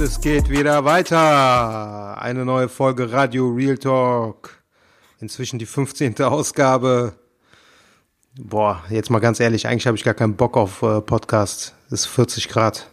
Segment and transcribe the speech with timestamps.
[0.00, 2.16] Und es geht wieder weiter.
[2.22, 4.62] Eine neue Folge Radio Real Talk.
[5.20, 6.22] Inzwischen die 15.
[6.22, 7.12] Ausgabe.
[8.34, 11.74] Boah, jetzt mal ganz ehrlich, eigentlich habe ich gar keinen Bock auf äh, Podcast.
[11.88, 12.90] Es ist 40 Grad.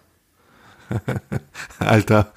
[1.79, 2.33] Alter,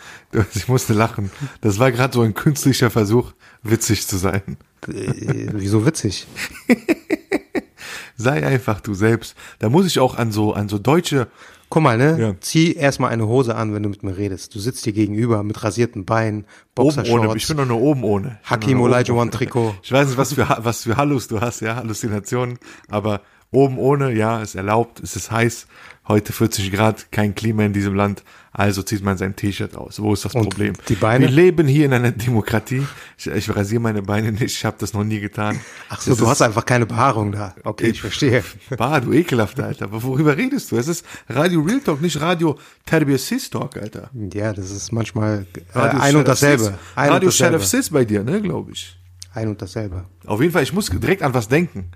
[0.54, 1.32] ich musste lachen.
[1.62, 3.32] Das war gerade so ein künstlicher Versuch,
[3.64, 4.56] witzig zu sein.
[4.86, 6.28] Äh, wieso witzig?
[8.16, 9.34] Sei einfach du selbst.
[9.58, 11.26] Da muss ich auch an so, an so deutsche
[11.70, 12.16] Guck mal, ne?
[12.20, 12.34] Ja.
[12.40, 14.52] Zieh erstmal eine Hose an, wenn du mit mir redest.
[14.56, 16.40] Du sitzt dir gegenüber mit rasierten Beinen,
[16.76, 17.04] oben ohne.
[17.04, 18.40] Boxershorts, Ich bin doch nur oben ohne.
[18.42, 19.30] Hakim Olajuwon.
[19.30, 19.74] Trikot.
[19.82, 23.20] Ich weiß nicht, was für, was für Hallus du hast, ja, Halluzinationen, aber
[23.52, 25.68] oben ohne, ja, ist erlaubt, es ist heiß,
[26.10, 28.22] heute 40 Grad, kein Klima in diesem Land,
[28.52, 30.00] also zieht man sein T-Shirt aus.
[30.02, 30.74] Wo ist das Und Problem?
[30.88, 31.26] die Beine?
[31.26, 32.82] Wir leben hier in einer Demokratie.
[33.16, 35.60] Ich, ich rasiere meine Beine nicht, ich habe das noch nie getan.
[35.88, 37.54] Ach so, Das du hast einfach keine Behaarung da.
[37.64, 38.42] Okay, ich verstehe.
[38.76, 39.84] Bah, du ekelhafter, Alter.
[39.86, 40.76] Aber worüber redest du?
[40.76, 44.10] Es ist Radio Real Talk, nicht Radio Terbier Sis Talk, Alter.
[44.34, 46.76] Ja, das ist manchmal äh, Radio ein und dasselbe.
[46.96, 47.64] Ein Radio Sheriff.
[47.64, 48.98] Sis bei dir, ne, glaube ich.
[49.32, 50.06] Ein und dasselbe.
[50.26, 51.92] Auf jeden Fall, ich muss direkt an was denken.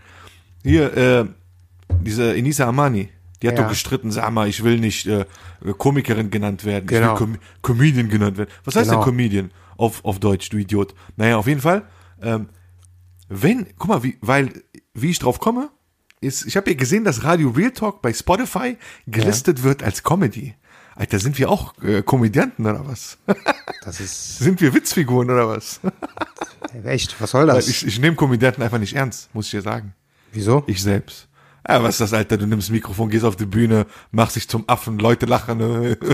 [0.62, 1.24] Hier, äh,
[2.00, 3.08] diese Enisa Amani,
[3.44, 3.64] die hat Ja.
[3.64, 5.26] doch gestritten, sag mal, ich will nicht äh,
[5.76, 7.14] Komikerin genannt werden, Genau.
[7.14, 8.50] ich will Com Comedian genannt werden.
[8.64, 9.00] Was heißt Genau.
[9.04, 10.94] denn Comedian auf, auf Deutsch, du Idiot?
[11.16, 11.82] Naja, auf jeden Fall,
[12.22, 12.48] ähm,
[13.28, 14.62] wenn, guck mal, wie, weil,
[14.94, 15.68] wie ich drauf komme,
[16.22, 20.54] ist, ich habe ja gesehen, dass Radio Real Talk bei Spotify gelistet wird als Comedy.
[20.96, 23.18] Alter, sind wir auch äh, Komödianten oder was?
[23.84, 25.80] Das ist sind wir Witzfiguren oder was?
[26.84, 27.20] echt.
[27.20, 27.68] Was soll das?
[27.68, 29.94] Ich, ich nehme Komödianten einfach nicht ernst, muss ich dir sagen.
[30.32, 30.62] Wieso?
[30.66, 31.28] Ich selbst.
[31.66, 32.36] Ja, was ist das, Alter?
[32.36, 35.96] Du nimmst das Mikrofon, gehst auf die Bühne, machst dich zum Affen, Leute lachen.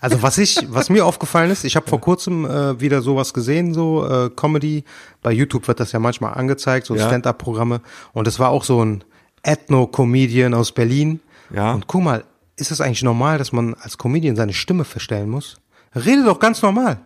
[0.00, 3.72] Also was ich, was mir aufgefallen ist, ich habe vor kurzem äh, wieder sowas gesehen,
[3.72, 4.82] so äh, Comedy.
[5.22, 7.06] Bei YouTube wird das ja manchmal angezeigt, so Ja.
[7.06, 7.80] Stand-up-Programme.
[8.12, 9.04] Und es war auch so ein
[9.44, 11.20] Ethno-Comedian aus Berlin.
[11.54, 11.72] Ja.
[11.72, 12.24] Und guck mal,
[12.56, 15.58] ist es eigentlich normal, dass man als Comedian seine Stimme verstellen muss?
[15.94, 17.00] Rede doch ganz normal.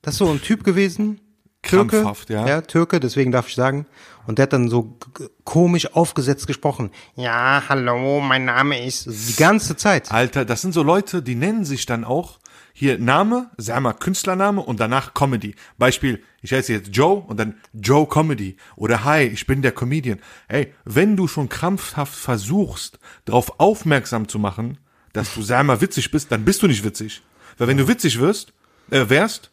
[0.00, 1.20] Das ist so ein Typ gewesen.
[1.68, 2.46] Türke, Krampfhaft, ja.
[2.46, 3.86] ja, Türke, deswegen darf ich sagen.
[4.26, 4.98] Und der hat dann so
[5.44, 6.90] komisch aufgesetzt gesprochen.
[7.16, 9.06] Ja, hallo, mein Name ist.
[9.06, 10.12] Die ganze Zeit.
[10.12, 12.38] Alter, das sind so Leute, die nennen sich dann auch
[12.78, 15.56] hier Name, sag mal Künstlername und danach Comedy.
[15.78, 18.56] Beispiel, ich heiße jetzt Joe und dann Joe Comedy.
[18.76, 20.20] Oder Hi, ich bin der Comedian.
[20.46, 24.78] Ey, wenn du schon krampfhaft versuchst, darauf aufmerksam zu machen,
[25.12, 27.22] dass du sag mal witzig bist, dann bist du nicht witzig.
[27.56, 28.52] Weil wenn du witzig wirst,
[28.90, 29.50] äh, wärst,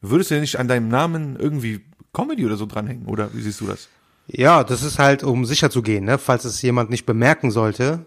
[0.00, 1.82] würdest du ja nicht an deinem Namen irgendwie
[2.16, 3.06] Comedy oder so dranhängen.
[3.06, 3.88] Oder wie siehst du das?
[4.26, 6.18] Ja, das ist halt, um sicher zu gehen, ne?
[6.18, 8.06] falls es jemand nicht bemerken sollte,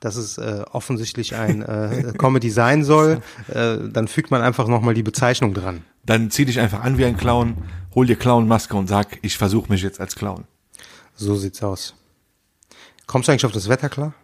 [0.00, 4.94] dass es äh, offensichtlich ein äh, Comedy sein soll, äh, dann fügt man einfach nochmal
[4.94, 5.82] die Bezeichnung dran.
[6.06, 7.58] Dann zieh dich einfach an wie ein Clown,
[7.94, 10.44] hol dir Clownmaske und sag, ich versuche mich jetzt als Clown.
[11.14, 11.94] So sieht's aus.
[13.06, 14.14] Kommst du eigentlich auf das Wetter klar?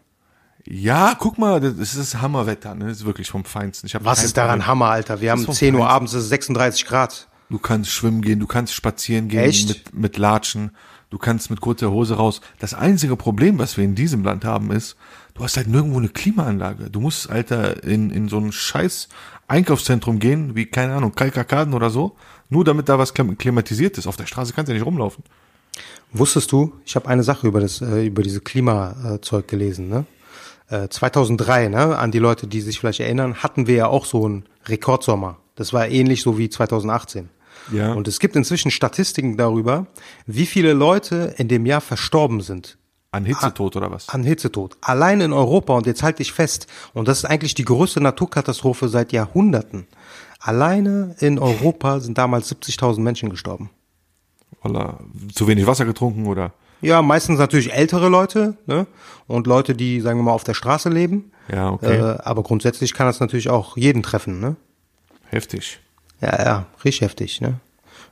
[0.68, 2.88] Ja, guck mal, das ist Hammerwetter, ne?
[2.88, 3.86] Das ist wirklich vom Feinsten.
[3.86, 4.66] Ich hab Was ist daran Problem.
[4.66, 5.20] Hammer, Alter?
[5.20, 5.94] Wir haben vom 10 Uhr Feinsten.
[5.94, 7.28] abends, es ist 36 Grad.
[7.48, 9.68] Du kannst schwimmen gehen, du kannst spazieren gehen Echt?
[9.68, 10.72] mit mit Latschen,
[11.10, 12.40] du kannst mit kurzer Hose raus.
[12.58, 14.96] Das einzige Problem, was wir in diesem Land haben, ist,
[15.34, 16.90] du hast halt nirgendwo eine Klimaanlage.
[16.90, 19.08] Du musst, Alter, in in so ein scheiß
[19.46, 22.16] Einkaufszentrum gehen, wie keine Ahnung, Kalkakaden oder so,
[22.48, 24.08] nur damit da was klim- klimatisiert ist.
[24.08, 25.22] Auf der Straße kannst du ja nicht rumlaufen.
[26.12, 30.04] Wusstest du, ich habe eine Sache über das äh, über diese Klimazeug gelesen, ne?
[30.68, 34.24] Äh, 2003, ne, an die Leute, die sich vielleicht erinnern, hatten wir ja auch so
[34.24, 35.36] einen Rekordsommer.
[35.54, 37.28] Das war ähnlich so wie 2018.
[37.72, 37.92] Ja.
[37.92, 39.86] Und es gibt inzwischen Statistiken darüber,
[40.26, 42.78] wie viele Leute in dem Jahr verstorben sind
[43.10, 44.08] An Hitzetod oder was?
[44.08, 44.76] an Hitzetod.
[44.80, 48.88] Allein in Europa, und jetzt halte ich fest, und das ist eigentlich die größte Naturkatastrophe
[48.88, 49.86] seit Jahrhunderten.
[50.38, 53.70] Alleine in Europa sind damals 70.000 Menschen gestorben.
[54.62, 55.00] Oder
[55.34, 56.52] zu wenig Wasser getrunken oder?
[56.80, 58.86] Ja, meistens natürlich ältere Leute ne?
[59.26, 61.32] und Leute, die, sagen wir mal, auf der Straße leben.
[61.52, 61.96] Ja, okay.
[61.96, 64.40] Äh, aber grundsätzlich kann das natürlich auch jeden treffen.
[64.40, 64.56] Ne?
[65.30, 65.80] Heftig.
[66.20, 67.40] Ja, ja, richtig heftig.
[67.40, 67.60] Ne?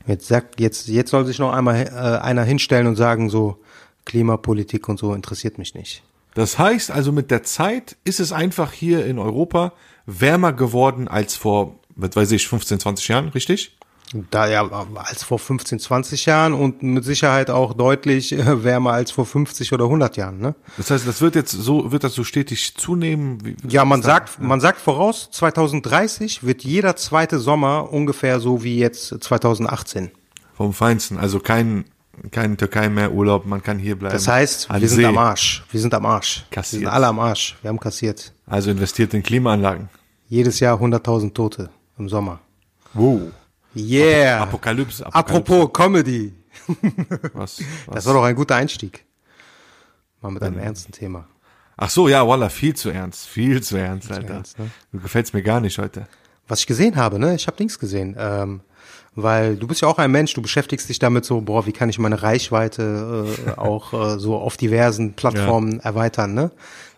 [0.06, 3.58] Jetzt sagt, jetzt, jetzt soll sich noch einmal äh, einer hinstellen und sagen so,
[4.04, 6.02] Klimapolitik und so interessiert mich nicht.
[6.34, 9.72] Das heißt also, mit der Zeit ist es einfach hier in Europa
[10.04, 13.76] wärmer geworden als vor, was weiß ich, 15, 20 Jahren, richtig?
[14.30, 19.10] Da ja, als vor 15, 20 Jahren und mit Sicherheit auch deutlich äh, wärmer als
[19.10, 20.54] vor 50 oder 100 Jahren, ne?
[20.76, 23.38] Das heißt, das wird jetzt so, wird das so stetig zunehmen?
[23.44, 28.38] Wie, Ja, man ist da- sagt, man sagt voraus, 2030 wird jeder zweite Sommer ungefähr
[28.38, 30.12] so wie jetzt 2018.
[30.56, 31.18] Vom Feinsten.
[31.18, 31.84] Also kein,
[32.30, 34.12] kein Türkei mehr Urlaub, man kann hier bleiben.
[34.14, 35.06] Das heißt, An wir sind See.
[35.06, 35.64] am Arsch.
[35.72, 36.44] Wir sind am Arsch.
[36.52, 36.82] Kassiert.
[36.82, 37.56] Wir sind alle am Arsch.
[37.62, 38.32] Wir haben kassiert.
[38.46, 39.88] Also investiert in Klimaanlagen.
[40.28, 42.38] Jedes Jahr 100.000 Tote im Sommer.
[42.92, 43.20] Wow.
[43.74, 44.42] Yeah.
[44.42, 45.04] Apokalypse.
[45.04, 45.14] Apokalypse.
[45.14, 46.32] Apropos Comedy.
[47.32, 48.06] Was, Das was?
[48.06, 49.04] war doch ein guter Einstieg.
[50.22, 51.26] Mal mit einem ernsten Thema.
[51.76, 53.26] Ach so, ja, Walla, viel zu ernst.
[53.26, 54.34] Viel zu ernst, Alter.
[54.34, 54.70] ernst, ne?
[54.92, 56.06] Du gefällst mir gar nicht heute.
[56.46, 57.34] Was ich gesehen habe, ne?
[57.34, 58.14] Ich habe nichts gesehen.
[58.18, 58.60] Ähm,
[59.16, 61.88] weil du bist ja auch ein Mensch, du beschäftigst dich damit so, boah, wie kann
[61.88, 66.50] ich meine Reichweite äh, auch äh, so auf diversen Plattformen erweitern, ne?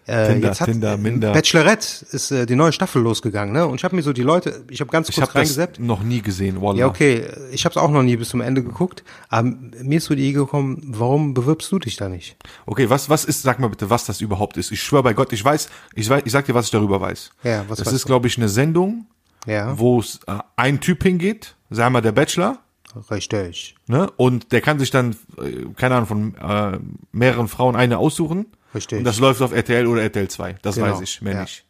[0.09, 1.33] Äh, Tinder, jetzt hat, Tinder, äh, Minder.
[1.33, 3.67] Bachelorette ist äh, die neue Staffel losgegangen, ne?
[3.67, 5.81] Und ich habe mir so die Leute, ich habe ganz Ich kurz habe das reingeseppt.
[5.81, 6.79] noch nie gesehen, Walla.
[6.79, 9.49] Ja, okay, ich habe es auch noch nie bis zum Ende geguckt, aber
[9.83, 12.37] mir ist so die Idee gekommen, warum bewirbst du dich da nicht?
[12.67, 14.71] Okay, was, was ist, sag mal bitte, was das überhaupt ist.
[14.71, 17.31] Ich schwöre bei Gott, ich weiß, ich weiß, ich sag dir, was ich darüber weiß.
[17.43, 19.07] Ja, was Das ist, glaube ich, eine Sendung,
[19.47, 22.59] Ja, wo es äh, ein Typ hingeht, sagen wir der Bachelor,
[23.11, 23.75] richtig.
[23.89, 24.09] ne?
[24.17, 26.79] Und der kann sich dann, äh, keine Ahnung, von äh,
[27.13, 28.47] mehreren Frauen eine aussuchen.
[28.77, 28.99] Richtig.
[28.99, 30.57] Und das läuft auf RTL oder RTL 2.
[30.61, 31.41] Das Genau, weiß ich, mehr ja.
[31.43, 31.65] nicht.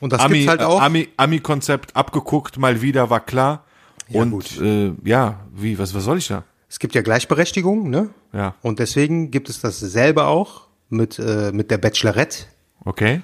[0.00, 0.80] Und das Ami, gibt's halt auch.
[0.82, 3.64] Ami, Ami-Konzept abgeguckt, mal wieder, war klar.
[4.08, 4.60] Ja, und gut.
[4.60, 6.44] Äh, ja, wie, was, was soll ich da?
[6.68, 8.10] Es gibt ja Gleichberechtigung, ne?
[8.32, 8.54] Ja.
[8.62, 12.44] Und deswegen gibt es dasselbe auch mit, äh, mit der Bachelorette.
[12.84, 13.22] Okay.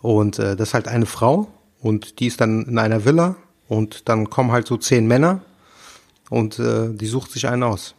[0.00, 1.48] Und äh, das ist halt eine Frau
[1.80, 3.36] und die ist dann in einer Villa
[3.68, 5.40] und dann kommen halt so zehn Männer
[6.30, 7.94] und äh, die sucht sich einen aus.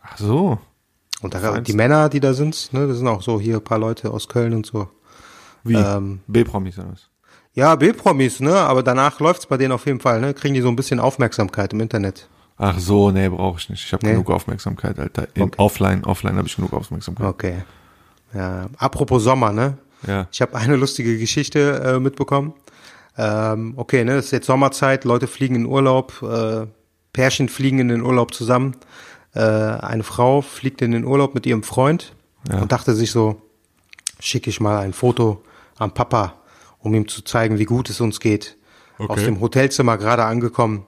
[0.00, 0.58] Ach so.
[1.22, 3.78] Und da, die Männer, die da sind, ne, das sind auch so hier ein paar
[3.78, 4.88] Leute aus Köln und so.
[5.64, 5.74] Wie?
[5.74, 7.08] Ähm, B-Promis oder was?
[7.54, 8.54] Ja, B-Promis, ne?
[8.54, 10.34] Aber danach läuft's bei denen auf jeden Fall, ne?
[10.34, 12.28] Kriegen die so ein bisschen Aufmerksamkeit im Internet.
[12.58, 13.84] Ach so, nee, brauche ich nicht.
[13.84, 14.12] Ich habe Nee?
[14.12, 15.28] genug Aufmerksamkeit, Alter.
[15.34, 17.26] In, Offline, offline habe ich genug Aufmerksamkeit.
[17.26, 17.62] Okay.
[18.34, 19.78] Ja, apropos Sommer, ne?
[20.06, 20.28] Ja.
[20.30, 22.54] Ich habe eine lustige Geschichte äh, mitbekommen.
[23.18, 26.66] Ähm, okay, ne, es ist jetzt Sommerzeit, Leute fliegen in Urlaub, äh,
[27.12, 28.76] Pärchen fliegen in den Urlaub zusammen.
[29.36, 29.40] Äh,
[29.84, 32.14] eine Frau fliegt in den Urlaub mit ihrem Freund
[32.50, 32.60] Ja.
[32.62, 33.40] und dachte sich so,
[34.18, 35.42] schicke ich mal ein Foto
[35.78, 36.34] am Papa,
[36.78, 38.56] um ihm zu zeigen, wie gut es uns geht.
[38.98, 39.12] Okay.
[39.12, 40.86] Aus dem Hotelzimmer gerade angekommen,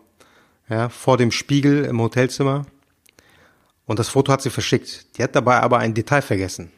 [0.70, 2.64] ja, vor dem Spiegel im Hotelzimmer.
[3.84, 5.18] Und das Foto hat sie verschickt.
[5.18, 6.70] Die hat dabei aber ein Detail vergessen.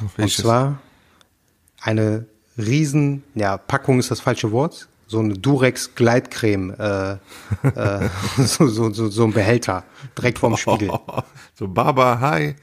[0.00, 0.42] Und Welches?
[0.42, 0.78] zwar
[1.80, 2.26] eine
[2.58, 7.12] riesen, ja, Packung ist das falsche Wort, so eine Durex Gleitcreme, äh,
[7.62, 8.08] äh,
[8.38, 9.84] so, so, so, so ein Behälter,
[10.16, 10.90] direkt vorm Spiegel.
[11.58, 12.54] So, Baba, hi.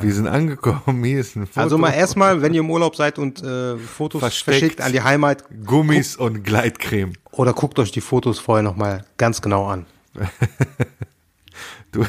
[0.00, 1.04] Wir sind angekommen.
[1.04, 1.60] Hier ist ein Foto.
[1.60, 4.58] Also mal erstmal, wenn ihr im Urlaub seid und äh, Fotos Versteckt.
[4.58, 7.12] verschickt an die Heimat, Gummis und Gleitcreme.
[7.30, 9.84] oder guckt euch die Fotos vorher nochmal ganz genau an.
[11.92, 12.04] Du,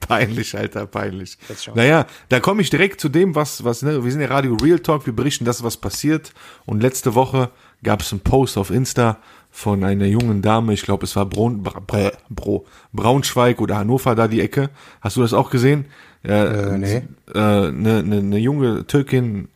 [0.00, 1.38] peinlich, Alter, peinlich.
[1.74, 4.80] Naja, da komme ich direkt zu dem, was, was, ne, wir sind ja Radio Real
[4.80, 6.32] Talk, wir berichten das, was passiert.
[6.64, 7.50] Und letzte Woche
[7.84, 9.18] gab es einen Post auf Insta
[9.50, 14.16] von einer jungen Dame, ich glaube, es war Braun, Bra, Bra, Bro, Braunschweig oder Hannover,
[14.16, 14.70] da die Ecke.
[15.00, 15.86] Hast du das auch gesehen?
[16.24, 17.02] Äh, nee.
[17.32, 19.48] Eine ne, ne, ne junge Türkin,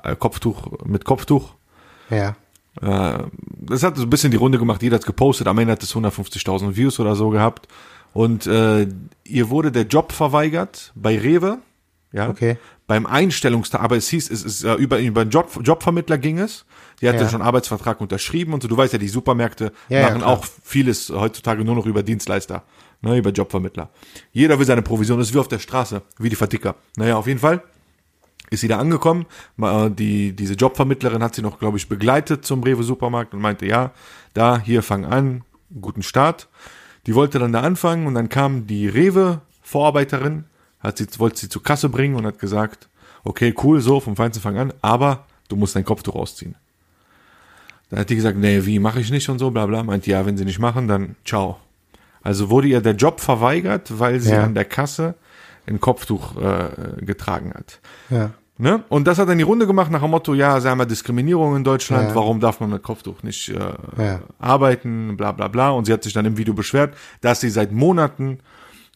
[0.00, 1.54] äh, Kopftuch, mit Kopftuch.
[2.08, 2.36] Ja.
[2.80, 3.24] Äh,
[3.60, 5.94] das hat so ein bisschen die Runde gemacht, jeder hat gepostet, am Ende hat es
[5.94, 7.66] 150.000 Views oder so gehabt.
[8.12, 8.86] Und äh,
[9.24, 11.58] ihr wurde der Job verweigert bei Rewe.
[12.12, 12.28] Ja.
[12.28, 12.56] Okay.
[12.86, 16.64] Beim Einstellungstag, aber es hieß, es ist äh, über, über einen Job, Jobvermittler ging es.
[17.00, 17.28] Die hatte Ja.
[17.28, 18.68] schon einen Arbeitsvertrag unterschrieben und so.
[18.68, 20.30] Du weißt ja, die Supermärkte Ja, ja, machen klar.
[20.32, 22.64] auch vieles heutzutage nur noch über Dienstleister,
[23.00, 23.90] ne, über Jobvermittler.
[24.32, 26.74] Jeder will seine Provision, das ist wie auf der Straße, wie die Verticker.
[26.96, 27.62] Naja, auf jeden Fall
[28.50, 29.26] ist sie da angekommen.
[29.62, 33.66] Äh, Die, diese Jobvermittlerin hat sie noch, glaube ich, begleitet zum Rewe Supermarkt und meinte,
[33.66, 33.92] ja,
[34.34, 35.44] da, hier, fang an,
[35.80, 36.48] guten Start.
[37.06, 40.44] Die wollte dann da anfangen und dann kam die Rewe Vorarbeiterin,
[40.80, 42.88] hat sie, wollte sie zur Kasse bringen und hat gesagt,
[43.24, 46.54] okay, cool, so, vom feinsten Fang an, aber du musst dein Kopftuch ausziehen.
[47.90, 49.82] Dann hat die gesagt, nee, wie, mache ich nicht und so, bla bla.
[49.82, 51.58] Meint, ja, wenn sie nicht machen, dann ciao.
[52.22, 54.44] Also wurde ihr der Job verweigert, weil sie Ja.
[54.44, 55.14] an der Kasse
[55.66, 57.80] ein Kopftuch äh, getragen hat.
[58.10, 58.30] Ja.
[58.58, 58.84] Ne?
[58.90, 61.64] Und das hat dann die Runde gemacht nach dem Motto, ja, sagen wir Diskriminierung in
[61.64, 62.14] Deutschland, Ja.
[62.14, 63.58] warum darf man mit Kopftuch nicht äh,
[63.98, 64.20] Ja.
[64.38, 65.70] arbeiten, bla bla bla.
[65.70, 68.38] Und sie hat sich dann im Video beschwert, dass sie seit Monaten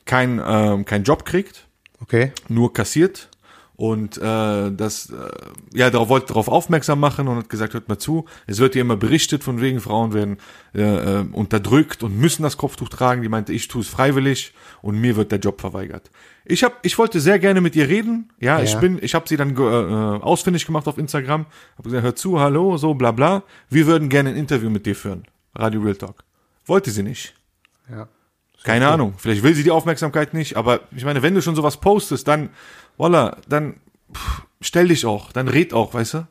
[0.04, 1.63] kein, ähm, kein Job kriegt,
[2.04, 2.32] Okay.
[2.48, 3.28] nur kassiert.
[3.76, 5.14] Und äh, das, äh,
[5.76, 8.82] ja, darauf wollte darauf aufmerksam machen und hat gesagt, hört mal zu, es wird ja
[8.82, 10.38] immer berichtet, von wegen Frauen werden
[10.76, 10.82] äh,
[11.22, 13.22] äh, unterdrückt und müssen das Kopftuch tragen.
[13.22, 16.08] Die meinte, ich tue es freiwillig und mir wird der Job verweigert.
[16.44, 18.30] Ich hab, ich wollte sehr gerne mit ihr reden.
[18.38, 18.78] Ja, ich Ja.
[18.78, 21.46] bin, ich habe sie dann ge- äh, ausfindig gemacht auf Instagram.
[21.76, 23.42] Habe gesagt, hör zu, hallo, so bla bla.
[23.70, 25.24] Wir würden gerne ein Interview mit dir führen.
[25.56, 26.22] Radio Real Talk.
[26.64, 27.34] Wollte sie nicht.
[27.90, 28.06] Ja.
[28.64, 29.14] Keine Ahnung.
[29.18, 32.48] Vielleicht will sie die Aufmerksamkeit nicht, aber ich meine, wenn du schon sowas postest, dann,
[32.96, 33.74] voila, dann
[34.12, 36.26] pff, stell dich auch, dann red auch, weißt du?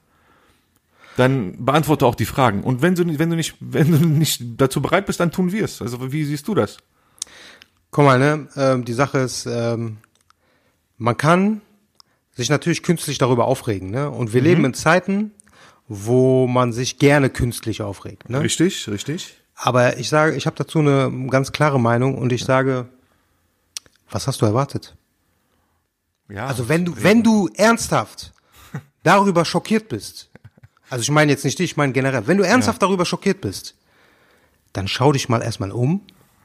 [1.15, 2.63] Dann beantworte auch die Fragen.
[2.63, 5.63] Und wenn du, wenn du nicht, wenn du nicht dazu bereit bist, dann tun wir
[5.63, 5.79] es.
[5.79, 6.77] Also wie siehst du das?
[7.91, 9.97] Guck mal, ne, ähm, die Sache ist, ähm,
[10.97, 11.61] man kann
[12.31, 14.09] sich natürlich künstlich darüber aufregen, ne?
[14.09, 15.31] Und wir leben in Zeiten,
[15.87, 18.41] wo man sich gerne künstlich aufregt, ne?
[18.41, 19.35] Richtig, richtig.
[19.55, 22.87] Aber ich sage, ich habe dazu eine ganz klare Meinung und ich sage,
[24.09, 24.95] was hast du erwartet?
[26.29, 26.47] Ja.
[26.47, 28.33] Also wenn du, wenn du ernsthaft
[29.03, 30.29] darüber schockiert bist,
[30.89, 33.75] also ich meine jetzt nicht dich, ich meine generell, wenn du ernsthaft darüber schockiert bist,
[34.73, 36.01] dann schau dich mal erstmal um,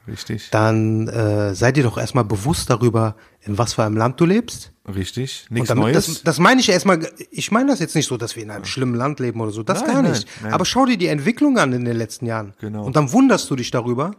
[0.09, 4.25] Richtig, dann äh, sei dir doch erstmal bewusst darüber, in was für einem Land du
[4.25, 4.71] lebst.
[4.87, 5.45] richtig.
[5.49, 6.05] Nichts damit, Neues.
[6.07, 8.65] das, das meine ich erstmal, ich meine das jetzt nicht so, dass wir in einem
[8.65, 10.27] schlimmen Land leben oder so, das Nein, gar nein, nicht.
[10.41, 10.53] nein.
[10.53, 12.53] Aber schau dir die Entwicklung an in den letzten Jahren.
[12.59, 12.83] Genau.
[12.85, 14.11] Und dann wunderst du dich darüber.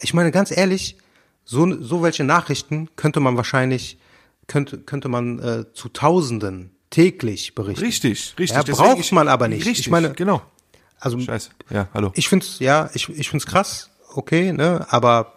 [0.00, 0.96] Ich meine, ganz ehrlich,
[1.44, 3.98] so, so welche Nachrichten könnte man wahrscheinlich,
[4.46, 7.84] könnte, könnte man äh, zu Tausenden täglich berichten.
[7.84, 8.56] richtig, richtig.
[8.68, 9.66] Ja, braucht man aber nicht.
[9.66, 10.42] Richtig, Ich meine- genau.
[10.98, 11.50] Also Scheiße.
[11.68, 12.10] Ja, hallo.
[12.14, 15.34] ich find's, ja, ich, ich find's krass, okay, ne, aber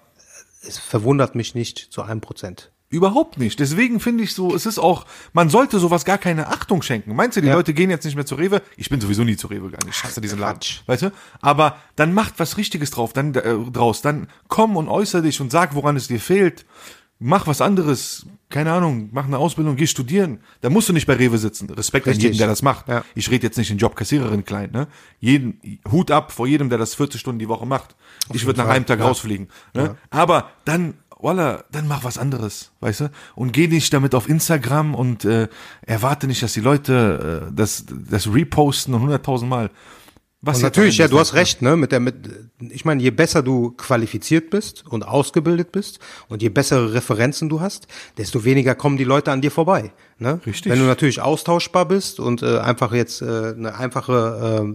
[0.68, 2.72] es verwundert mich nicht zu einem Prozent.
[2.92, 3.60] Überhaupt nicht.
[3.60, 7.16] Deswegen finde ich so, es ist auch, man sollte sowas gar keine Achtung schenken.
[7.16, 7.54] Meinst du, die Ja.
[7.54, 8.64] Leute gehen jetzt nicht mehr zur Rewe?
[8.78, 9.92] Ich bin sowieso nie zur Rewe gegangen.
[9.92, 10.60] Ich hasse diesen Laden.
[10.88, 11.12] Weißt du?
[11.40, 14.02] Aber dann macht was Richtiges drauf, dann äh, draus.
[14.02, 16.66] Dann komm und äußere dich und sag, woran es dir fehlt.
[17.20, 18.26] Mach was anderes.
[18.50, 20.40] Keine Ahnung, mach eine Ausbildung, geh studieren.
[20.62, 21.70] Da musst du nicht bei Rewe sitzen.
[21.70, 22.24] Respekt an Richtig.
[22.24, 22.88] jeden, der das macht.
[22.88, 23.04] Ja.
[23.14, 24.88] Ich rede jetzt nicht den Job Kassiererin klein, ne?
[25.20, 27.96] Jeden, Hut ab vor jedem, der das 40 Stunden die Woche macht.
[28.34, 29.06] Ich würde nach Fall, einem Tag ja.
[29.06, 29.50] rausfliegen.
[29.74, 29.96] Ne?
[30.10, 33.12] Aber dann, voila, dann mach was anderes, weißt du?
[33.36, 35.48] Und geh nicht damit auf Instagram und äh,
[35.82, 39.70] erwarte nicht, dass die Leute äh, das, das reposten und hunderttausend Mal.
[40.42, 42.16] Was natürlich, ja, du hast recht, ne, mit der, mit,
[42.60, 47.60] ich meine, je besser du qualifiziert bist und ausgebildet bist und je bessere Referenzen du
[47.60, 50.40] hast, desto weniger kommen die Leute an dir vorbei, ne?
[50.46, 50.72] Richtig.
[50.72, 54.14] Wenn du natürlich austauschbar bist und äh, einfach jetzt äh, eine einfache,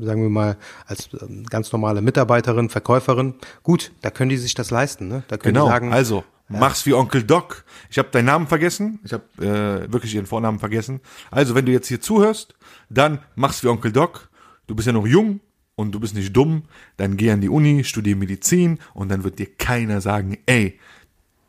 [0.01, 4.53] äh, sagen wir mal, als ähm, ganz normale Mitarbeiterin, Verkäuferin, gut, da können die sich
[4.53, 5.23] das leisten, ne?
[5.29, 7.65] Da können Genau, die sagen, also mach's wie Onkel Doc.
[7.89, 11.01] Ich habe deinen Namen vergessen, ich habe äh, wirklich ihren Vornamen vergessen.
[11.31, 12.55] Also wenn du jetzt hier zuhörst,
[12.91, 14.29] dann mach's wie Onkel Doc.
[14.67, 15.41] Du bist ja noch jung
[15.77, 16.63] und du bist nicht dumm,
[16.97, 20.79] dann geh an die Uni, studier Medizin und dann wird dir keiner sagen, ey,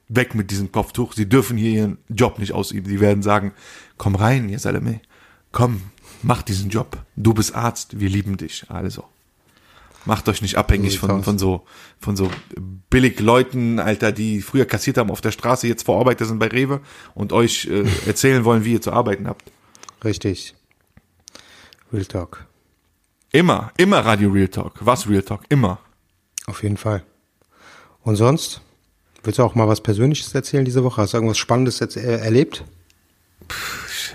[0.08, 2.88] weg mit diesem Kopftuch, sie dürfen hier ihren Job nicht ausüben.
[2.88, 3.54] Sie werden sagen,
[3.98, 5.02] komm rein, ihr Salome,
[5.52, 5.82] komm,
[6.22, 6.98] mach diesen Job.
[7.16, 8.66] Du bist Arzt, wir lieben dich.
[8.70, 9.04] Also.
[10.06, 11.66] Macht euch nicht abhängig von, von so,
[12.00, 12.30] von so
[12.92, 16.82] billig Leuten, Alter, die früher kassiert haben auf der Straße, jetzt Vorarbeiter sind bei Rewe
[17.16, 19.52] und euch äh, erzählen wollen, wie ihr zu arbeiten habt.
[20.04, 20.54] richtig.
[21.92, 22.46] Real Talk.
[23.32, 24.74] Immer, immer Radio Real Talk.
[24.80, 25.42] Was Real Talk?
[25.50, 25.80] Immer.
[26.48, 27.04] Auf jeden Fall.
[28.04, 28.62] Und sonst?
[29.24, 31.02] Willst du auch mal was Persönliches erzählen diese Woche?
[31.02, 32.64] Hast du irgendwas Spannendes jetzt äh, erlebt?
[33.90, 34.14] Ich,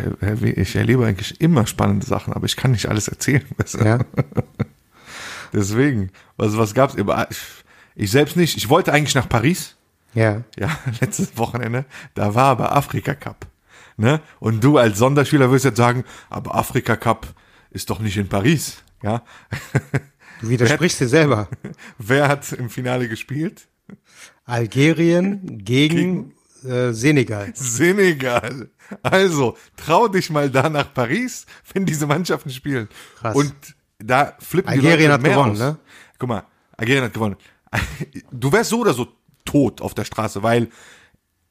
[0.57, 3.45] ich erlebe eigentlich immer spannende Sachen, aber ich kann nicht alles erzählen.
[3.85, 3.99] Ja.
[5.52, 6.95] Deswegen, was, was gab's?
[7.97, 8.57] ich selbst nicht.
[8.57, 9.76] Ich wollte eigentlich nach Paris.
[10.14, 10.43] Ja.
[10.59, 11.85] Ja, letztes Wochenende.
[12.14, 13.47] Da war aber Afrika Cup.
[13.97, 14.21] Ne?
[14.38, 17.26] Und du als Sonderschüler wirst jetzt sagen, aber Afrika Cup
[17.71, 18.79] ist doch nicht in Paris.
[19.02, 19.23] Ja.
[20.40, 21.49] Du widersprichst dir selber.
[21.99, 23.69] Wer hat im Finale gespielt?
[24.45, 26.33] Algerien gegen
[26.64, 27.52] äh, Senegal.
[27.54, 28.71] Senegal.
[29.02, 32.88] Also, trau dich mal da nach Paris, wenn diese Mannschaften spielen.
[33.19, 33.37] Krass.
[33.37, 33.54] Und
[33.99, 35.59] da flippen die Algerien Leute hat mehr gewonnen, aus.
[35.59, 35.78] ne?
[36.19, 36.45] Guck mal,
[36.76, 37.37] Algerien hat gewonnen.
[38.33, 39.07] Du wärst so oder so
[39.45, 40.69] tot auf der Straße, weil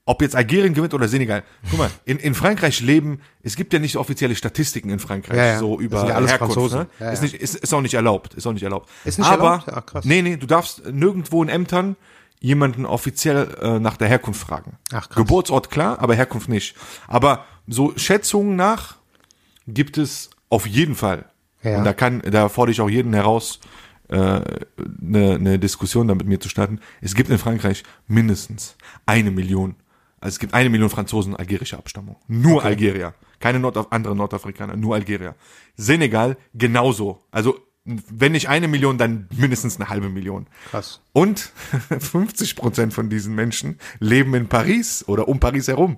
[0.09, 1.43] ob jetzt Algerien gewinnt oder Senegal.
[1.69, 5.45] Guck mal, in, in Frankreich leben, es gibt ja nicht offizielle Statistiken in Frankreich, Ja,
[5.45, 5.59] ja.
[5.59, 6.55] so über alles Herkunft.
[6.55, 6.79] Franzosen.
[6.79, 6.87] Ne?
[6.99, 8.89] Ja, ist, nicht, ist, ist auch nicht erlaubt, ist auch nicht erlaubt.
[9.05, 9.65] Ist nicht Aber, erlaubt?
[9.71, 10.05] Ach, krass.
[10.05, 11.95] Nee, nee, du darfst nirgendwo in Ämtern
[12.39, 14.77] jemanden offiziell äh, nach der Herkunft fragen.
[14.91, 15.15] Ach, krass.
[15.15, 16.75] Geburtsort klar, aber Herkunft nicht.
[17.07, 18.95] Aber so Schätzungen nach
[19.67, 21.25] gibt es auf jeden Fall.
[21.61, 21.77] Ja.
[21.77, 23.59] Und da kann, da fordere ich auch jeden heraus,
[24.07, 26.79] äh, eine, eine Diskussion da mit mir zu starten.
[26.99, 28.75] Es gibt in Frankreich mindestens
[29.05, 29.75] eine Million.
[30.21, 32.17] Also es gibt eine Million Franzosen algerischer Abstammung.
[32.27, 33.13] Nur Algerier.
[33.39, 35.35] Keine Nord andere Nordafrikaner, nur Algerier.
[35.77, 37.21] Senegal genauso.
[37.31, 40.47] Also wenn nicht eine Million, dann mindestens eine halbe Million.
[40.69, 41.01] Krass.
[41.13, 41.39] Und
[41.99, 45.97] 50 Prozent von diesen Menschen leben in Paris oder um Paris herum.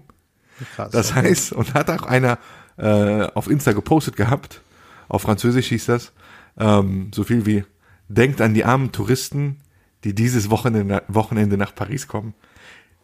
[0.75, 0.91] Krass.
[0.91, 2.37] Das heißt, und hat auch einer
[2.77, 4.61] äh, auf Insta gepostet gehabt,
[5.09, 6.13] auf Französisch hieß das,
[6.57, 7.65] ähm, so viel wie,
[8.07, 9.57] denkt an die armen Touristen,
[10.03, 12.33] die dieses Wochenende, Wochenende nach Paris kommen.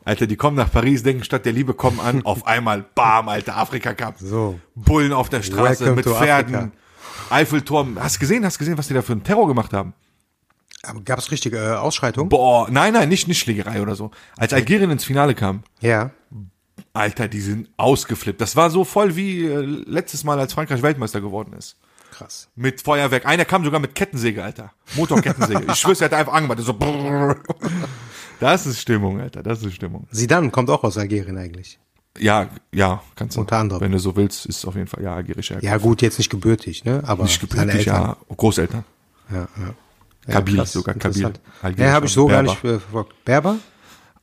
[0.08, 3.58] Alter, die kommen nach Paris, denken statt der Liebe kommen an, auf einmal, bam, alter,
[3.58, 4.16] Afrika Cup.
[4.20, 4.58] So.
[4.74, 6.72] Bullen auf der Straße Welcome mit Pferden, Africa.
[7.30, 8.00] Eiffelturm.
[8.02, 9.94] Hast gesehen, hast gesehen, was die da für einen Terror gemacht haben?
[10.84, 12.30] Aber gab es richtige äh, Ausschreitungen?
[12.30, 14.12] Boah, nein, nein, nicht, nicht Schlägerei oder so.
[14.38, 16.12] Als Algerien ins Finale kam, Ja.
[16.94, 18.40] Alter, die sind ausgeflippt.
[18.40, 21.76] Das war so voll wie äh, letztes Mal, als Frankreich Weltmeister geworden ist.
[22.12, 22.48] Krass.
[22.56, 23.26] Mit Feuerwerk.
[23.26, 24.72] Einer kam sogar mit Kettensäge, Alter.
[24.96, 25.66] Motorkettensäge.
[25.70, 26.60] ich schwör's, er hat einfach angemacht.
[26.62, 27.36] So brrr.
[28.40, 29.44] Das ist Stimmung, Alter.
[29.44, 30.08] Das ist Stimmung.
[30.12, 31.80] Sidan kommt auch aus Algerien eigentlich.
[32.20, 33.42] Ja, ja, kannst du.
[33.42, 33.82] Unter anderem.
[33.82, 35.72] Wenn du so willst, ist auf jeden Fall ja algerische Herkunft.
[35.72, 37.04] Ja gut, jetzt nicht gebürtig, ne?
[37.06, 38.18] Aber Nicht gebürtig, ja.
[38.36, 38.84] Großeltern.
[39.30, 39.48] Ja, ja.
[40.28, 41.34] ja Kabil, krass, sogar Kabil.
[41.78, 42.52] Ja, habe ich so und gar Berber.
[42.52, 43.26] nicht äh, verfolgt.
[43.26, 43.58] Berber?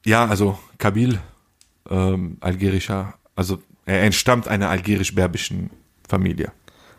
[0.04, 1.18] Ja, also Kabil,
[1.88, 5.71] ähm, algerischer, also er entstammt einer algerisch-berbischen
[6.09, 6.52] Familie.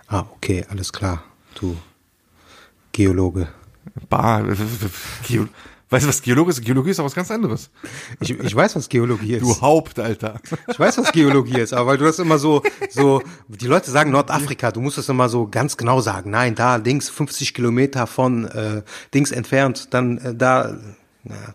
[0.08, 1.24] Ah, okay, alles klar.
[1.56, 1.76] Du
[2.92, 3.48] Geologe.
[4.10, 4.44] Bah,
[5.28, 5.48] Geo,
[5.90, 6.64] weißt du, was Geologe ist?
[6.64, 7.70] Geologie ist auch was ganz anderes.
[8.20, 9.44] Ich, ich weiß, was Geologie ist.
[9.44, 10.40] Du Haupt, Alter.
[10.68, 14.12] Ich weiß, was Geologie ist, aber weil du das immer so, so, die Leute sagen
[14.12, 16.32] Nordafrika, du musst das immer so ganz genau sagen.
[16.32, 20.78] Nein, da links 50 Kilometer von äh, Dings entfernt, dann äh, da.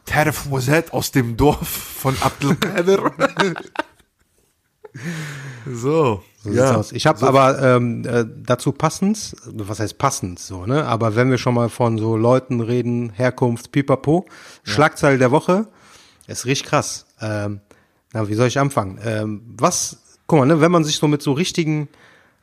[0.05, 3.13] Terf Moset aus dem Dorf von Abdelkader.
[5.73, 6.93] so, So sieht's aus.
[6.93, 10.87] Ich habe aber ähm, äh, dazu passend, was heißt passend so, ne?
[10.87, 14.25] Aber wenn wir schon mal von so Leuten reden, Herkunft, Pipapo,
[14.63, 15.67] Schlagzeile der Woche,
[16.27, 17.05] ist richtig krass.
[17.21, 17.61] Ähm,
[18.15, 18.99] na, wie soll ich anfangen?
[19.05, 21.89] Ähm, was, guck mal, ne, wenn man sich so mit so richtigen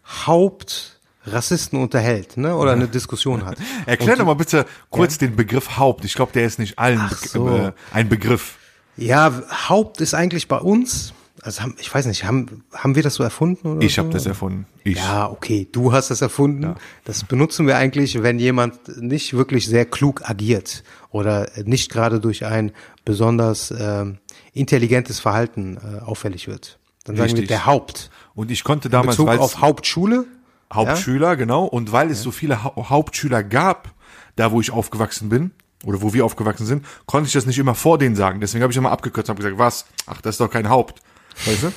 [0.05, 3.57] Hauptrassisten unterhält, ne, oder eine Diskussion hat.
[3.85, 6.05] Erklär doch mal bitte kurz den Begriff Haupt.
[6.05, 7.49] Ich glaube, der ist nicht allen be- so.
[7.49, 8.57] äh, ein Begriff.
[8.95, 9.31] Ja,
[9.69, 11.13] Haupt ist eigentlich bei uns,
[11.47, 14.03] also haben, ich weiß nicht, haben, haben wir das so erfunden oder Ich so?
[14.03, 14.67] habe das erfunden.
[14.83, 14.97] Ich.
[14.97, 16.75] Ja, okay, du hast das erfunden.
[17.05, 22.45] Das benutzen wir eigentlich, wenn jemand nicht wirklich sehr klug agiert oder nicht gerade durch
[22.45, 22.73] ein
[23.05, 24.17] besonders ähm,
[24.51, 26.79] intelligentes Verhalten äh, auffällig wird.
[27.05, 27.47] Dann sagen wir Richtig.
[27.47, 28.11] der Haupt.
[28.35, 30.25] Und ich konnte damals, Bezug weil auf Hauptschule.
[30.71, 31.63] Hauptschüler, genau.
[31.63, 33.93] Und weil es so viele ha Hauptschüler gab,
[34.35, 35.51] da wo ich aufgewachsen bin,
[35.85, 38.41] oder wo wir aufgewachsen sind, konnte ich das nicht immer vor denen sagen.
[38.41, 39.85] Deswegen habe ich immer abgekürzt und habe gesagt, was?
[40.07, 41.01] Ach, das ist doch kein Haupt.
[41.45, 41.71] Weißt du?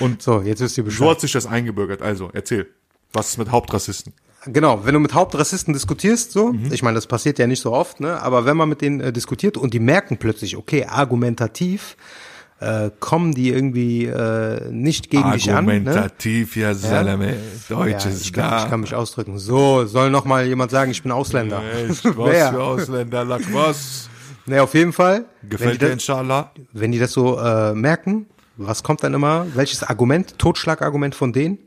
[0.04, 1.08] Und So, jetzt wisst ihr so Bescheid.
[1.10, 2.02] hat sich das eingebürgert.
[2.02, 2.68] Also, erzähl.
[3.12, 4.12] Was ist mit Hauptrassisten?
[4.46, 6.72] Genau, wenn du mit Hauptrassisten diskutierst, so, Mhm.
[6.72, 9.12] ich meine, das passiert ja nicht so oft, ne, aber wenn man mit denen äh,
[9.12, 11.96] diskutiert und die merken plötzlich, okay, argumentativ
[12.60, 15.64] äh, kommen die irgendwie äh, nicht gegen dich an.
[15.66, 15.72] Ne?
[15.72, 17.34] Argumentativ, ja, Salame.
[17.68, 19.38] Ja, ist ich, kann, ich kann mich ausdrücken.
[19.38, 21.62] So, soll noch mal jemand sagen, ich bin Ausländer.
[21.88, 24.08] Echt, was für Ausländer, lack was?
[24.46, 25.24] Ne, auf jeden Fall.
[25.48, 26.50] Gefällt dir das, inshallah?
[26.72, 28.26] wenn die das so äh, merken,
[28.66, 29.46] was kommt dann immer?
[29.54, 31.58] Welches Argument, Totschlagargument von denen?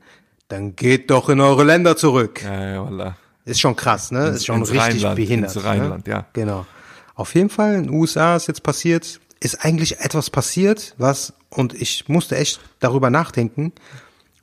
[0.47, 2.43] Dann geht doch in eure Länder zurück.
[2.43, 3.17] Ja, ja, wallah.
[3.45, 4.27] Ist schon krass, ne?
[4.27, 5.56] ist schon richtig Rheinland, behindert.
[5.56, 6.13] ins Rheinland, ne?
[6.13, 6.25] ja.
[6.34, 6.65] Genau.
[7.15, 11.73] Auf jeden Fall, in den USA ist jetzt passiert, ist eigentlich etwas passiert, was, und
[11.73, 13.73] ich musste echt darüber nachdenken,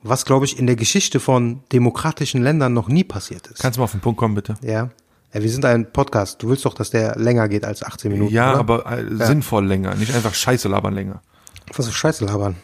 [0.03, 3.59] was, glaube ich, in der Geschichte von demokratischen Ländern noch nie passiert ist.
[3.59, 4.55] Kannst du mal auf den Punkt kommen, bitte?
[4.61, 4.89] Ja.
[5.33, 5.41] ja.
[5.41, 6.43] Wir sind ein Podcast.
[6.43, 8.33] Du willst doch, dass der länger geht als 18 Minuten.
[8.33, 8.59] Ja, oder?
[8.59, 11.21] aber äh, sinnvoll länger, nicht einfach Scheiße labern länger.
[11.75, 12.55] Was für Scheiße labern.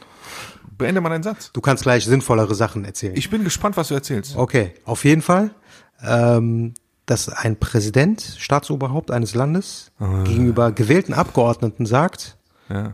[0.78, 1.52] Beende mal deinen Satz.
[1.54, 3.15] Du kannst gleich sinnvollere Sachen erzählen.
[3.15, 4.36] Ich bin gespannt, was du erzählst.
[4.36, 5.52] Okay, auf jeden Fall,
[6.04, 6.74] ähm,
[7.08, 10.24] dass ein Präsident, Staatsoberhaupt eines Landes, Ah.
[10.24, 12.38] gegenüber gewählten Abgeordneten sagt,
[12.70, 12.93] Ja.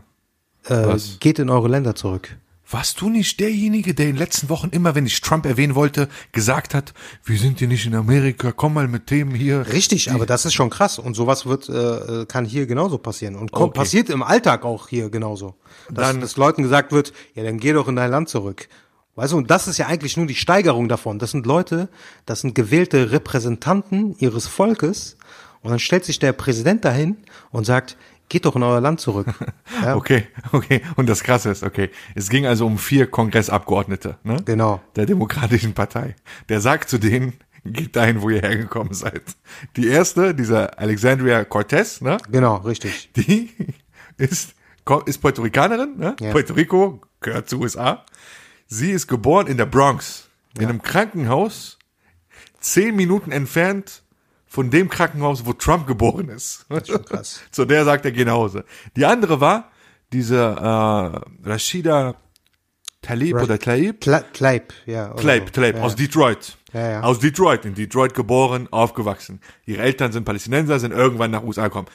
[0.68, 2.36] äh, geht in eure Länder zurück.
[2.70, 6.08] Warst du nicht derjenige, der in den letzten Wochen immer, wenn ich Trump erwähnen wollte,
[6.32, 9.66] gesagt hat, wir sind hier nicht in Amerika, komm mal mit Themen hier.
[9.72, 13.52] Richtig, aber das ist schon krass und sowas wird äh, kann hier genauso passieren und
[13.52, 13.78] kommt, Okay.
[13.80, 15.54] passiert im Alltag auch hier genauso,
[15.90, 18.68] dass, Dann- dass Leuten gesagt wird, ja dann geh doch in dein Land zurück.
[19.16, 21.18] Weißt du, und das ist ja eigentlich nur die Steigerung davon.
[21.20, 21.88] Das sind Leute,
[22.26, 25.16] das sind gewählte Repräsentanten ihres Volkes
[25.62, 27.18] und dann stellt sich der Präsident dahin
[27.52, 27.96] und sagt,
[28.28, 29.26] geht doch in euer Land zurück.
[29.82, 30.82] Ja, Okay, okay.
[30.96, 34.36] Und das Krasse ist, okay, es ging also um vier Kongressabgeordnete, ne?
[34.44, 34.80] Genau.
[34.96, 36.14] Der Demokratischen Partei.
[36.48, 37.34] Der sagt zu denen,
[37.64, 39.22] geht dahin, wo ihr hergekommen seid.
[39.76, 42.18] Die erste, dieser Alexandria Cortez, ne?
[42.30, 43.10] Genau, richtig.
[43.16, 43.50] Die
[44.16, 44.54] ist,
[45.06, 46.14] ist Puerto Ricanerin, ne?
[46.20, 46.30] Ja.
[46.30, 48.04] Puerto Rico gehört zu USA.
[48.66, 51.78] Sie ist geboren in der Bronx, in einem Krankenhaus,
[52.60, 54.02] zehn Minuten entfernt
[54.54, 56.64] von dem Krankenhaus, wo Trump geboren ist.
[56.86, 57.40] schon krass.
[57.50, 58.64] Zu der sagt er, geh nach Hause.
[58.94, 59.72] Die andere war
[60.12, 62.14] diese äh, Rashida
[63.02, 64.00] Talib oder Tlaib?
[64.00, 65.08] Tla Tlaib, ja.
[65.14, 65.52] Tlaib.
[65.52, 65.82] Tlaib, ja.
[65.82, 66.56] aus Detroit.
[66.72, 67.00] Ja, ja.
[67.02, 69.40] Aus Detroit, in Detroit geboren, aufgewachsen.
[69.66, 71.88] Ihre Eltern sind Palästinenser, sind irgendwann nach USA gekommen.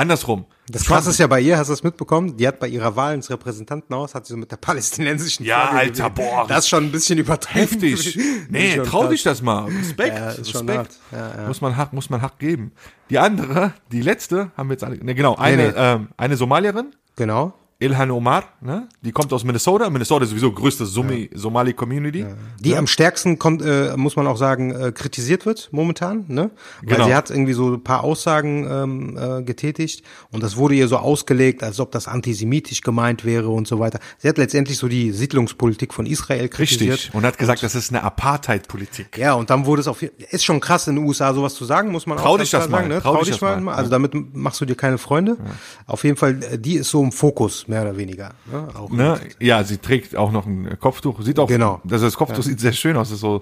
[0.00, 0.46] Andersrum.
[0.68, 2.36] Das Trump- Krasse ist ja bei ihr, hast du das mitbekommen?
[2.36, 5.78] Die hat bei ihrer Wahl ins Repräsentantenhaus, hat sie so mit der palästinensischen Ja, Flagge
[5.78, 6.30] Alter, gewählt.
[6.30, 6.46] boah.
[6.48, 7.60] Das ist schon ein bisschen übertrieben.
[7.60, 8.18] Heftig.
[8.48, 9.64] Nee, trau dich das mal.
[9.66, 10.16] Respekt.
[10.16, 10.96] Ja, Respekt.
[11.12, 11.46] Ja, ja.
[11.48, 12.72] Muss man Hack, muss man Hack geben.
[13.10, 15.74] Die andere, die letzte, haben wir jetzt alle, ne, genau, eine, nee.
[15.76, 17.52] Ähm, eine Somalierin, Genau.
[17.80, 18.88] Ilhan Omar, ne?
[19.02, 19.88] Die kommt aus Minnesota.
[19.90, 22.26] Minnesota ist sowieso größte Sumi, Somali-Community.
[22.60, 26.50] Die am stärksten, kommt, äh, muss man auch sagen, äh, kritisiert wird momentan, ne?
[26.82, 27.06] Weil Genau.
[27.06, 30.98] sie hat irgendwie so ein paar Aussagen ähm, äh, getätigt und das wurde ihr so
[30.98, 33.98] ausgelegt, als ob das antisemitisch gemeint wäre und so weiter.
[34.18, 36.92] Sie hat letztendlich so die Siedlungspolitik von Israel kritisiert.
[36.92, 37.14] Richtig.
[37.14, 39.16] Und hat gesagt, das ist eine Apartheid-Politik.
[39.16, 41.90] Ja, und dann wurde es auf ist schon krass in den USA sowas zu sagen,
[41.90, 43.00] muss man Trau auch dich das mal, sagen, ne?
[43.00, 43.60] trau Trau, dich dich das mal.
[43.60, 45.36] mal, Also damit machst du dir keine Freunde.
[45.86, 48.34] Auf jeden Fall, äh, die ist so im Fokus, mehr oder weniger.
[48.52, 48.68] Ne?
[48.74, 49.18] Auch Ne?
[49.38, 51.22] Ja, sie trägt auch noch ein Kopftuch.
[51.22, 51.80] Sieht auch, Genau.
[51.90, 53.40] also das Kopftuch sieht sehr schön aus, ist so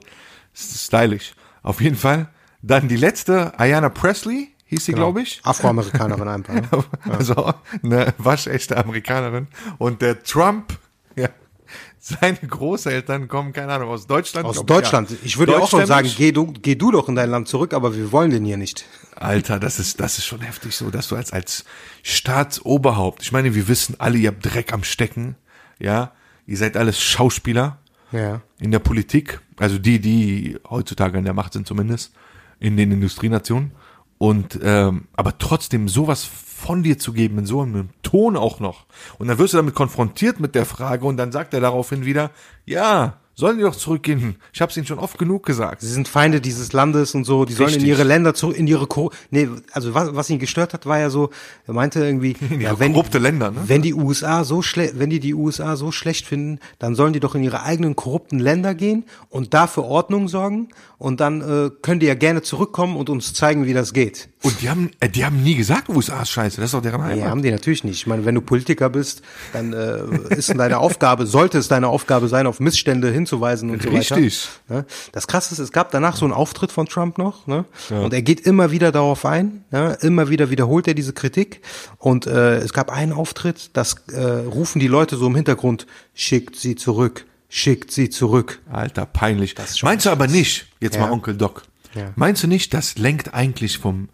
[0.55, 1.35] stylisch.
[1.63, 2.29] Auf jeden Fall.
[2.63, 5.41] Dann die letzte, Ayanna Presley, hieß sie, glaube ich.
[5.45, 6.55] Afroamerikanerin einfach.
[6.55, 6.69] Ne?
[7.19, 9.49] Also eine waschechte Amerikanerin.
[9.79, 10.79] Und der Trump,
[11.17, 11.29] ja,
[11.99, 14.47] seine Großeltern kommen, keine Ahnung, aus Deutschland.
[14.47, 15.11] Aus Deutschland.
[15.11, 15.17] ja.
[15.25, 17.95] Ich würde auch schon sagen, geh du, geh du doch in dein Land zurück, aber
[17.97, 18.85] wir wollen den hier nicht.
[19.15, 21.65] Alter, das ist, das ist schon heftig so, dass du als, als
[22.03, 25.35] Staatsoberhaupt, ich meine, wir wissen alle, ihr habt Dreck am Stecken,
[25.79, 26.13] ja,
[26.47, 27.79] ihr seid alles Schauspieler
[28.13, 28.43] Ja.
[28.61, 32.13] in der Politik, also die, die heutzutage an der Macht sind zumindest,
[32.61, 33.73] in den Industrienationen.
[34.19, 38.87] Und ähm, aber trotzdem sowas von dir zu geben, in so einem Ton auch noch.
[39.19, 42.33] Und dann wirst du damit konfrontiert mit der Frage und dann sagt er daraufhin wieder,
[42.67, 44.35] ja, sollen die doch zurückgehen.
[44.53, 45.81] Ich habe es ihnen schon oft genug gesagt.
[45.83, 47.91] Sie sind Feinde dieses Landes und so, die sollen in Richtig.
[47.91, 51.09] ihre Länder zurück, in ihre Ko nee, also was, was ihn gestört hat, war ja
[51.09, 51.31] so,
[51.65, 53.61] er meinte irgendwie, ja, wenn, korrupte Länder, ne?
[53.69, 57.21] wenn die USA so schlecht, wenn die die USA so schlecht finden, dann sollen die
[57.21, 61.71] doch in ihre eigenen korrupten Länder gehen und da für Ordnung sorgen und dann äh,
[61.81, 64.31] können die ja gerne zurückkommen und uns zeigen, wie das geht.
[64.43, 66.57] Und die haben, äh, die haben nie gesagt, USA ist scheiße.
[66.57, 67.19] Das ist doch deren Heimat.
[67.19, 67.97] Ja, haben die natürlich nicht.
[67.97, 69.23] Ich meine, wenn du Politiker bist,
[69.53, 73.93] dann äh, ist deine Aufgabe, sollte es deine Aufgabe sein, auf Missstände hinzuweisen und so
[73.93, 74.17] weiter.
[74.17, 74.49] Richtig.
[74.69, 74.85] Ne?
[75.13, 77.65] Das Krasse ist, es gab danach so einen Auftritt von Trump noch, ne?
[77.91, 79.97] Und er geht immer wieder darauf ein, ne?
[80.01, 81.61] immer wieder wiederholt er diese Kritik.
[81.99, 86.57] Und äh, es gab einen Auftritt, das äh, rufen die Leute so im Hintergrund, schickt
[86.57, 88.61] sie zurück, schickt sie zurück.
[88.71, 89.55] Alter, peinlich.
[89.83, 91.03] Meinst du aber nicht, jetzt Ja.
[91.03, 91.63] mal Onkel Doc,
[91.95, 92.13] Ja.
[92.17, 94.09] meinst du nicht, das lenkt eigentlich vom,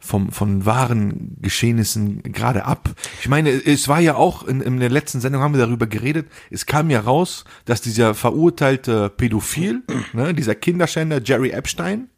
[0.00, 2.90] vom, von wahren Geschehnissen gerade ab?
[3.20, 6.26] Ich meine, es war ja auch, in, in der letzten Sendung haben wir darüber geredet,
[6.50, 9.82] es kam ja raus, dass dieser verurteilte Pädophil,
[10.12, 12.08] ne, dieser Kinderschänder Jerry Epstein,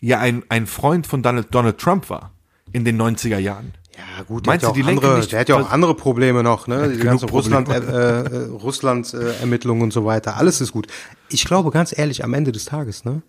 [0.00, 2.32] ja ein, ein Freund von Donald, Donald Trump war
[2.72, 3.72] in den 90er Jahren.
[4.18, 5.70] Ja gut, Meinst der, hat die ja auch lenken andere, nicht- der hat ja auch
[5.70, 6.84] andere Probleme noch, ne?
[6.88, 10.38] Die genug ganzen Russland, äh, äh, Russland äh, Ermittlungen und so weiter.
[10.38, 10.86] Alles ist gut.
[11.28, 13.20] Ich glaube ganz ehrlich, am Ende des Tages, ne?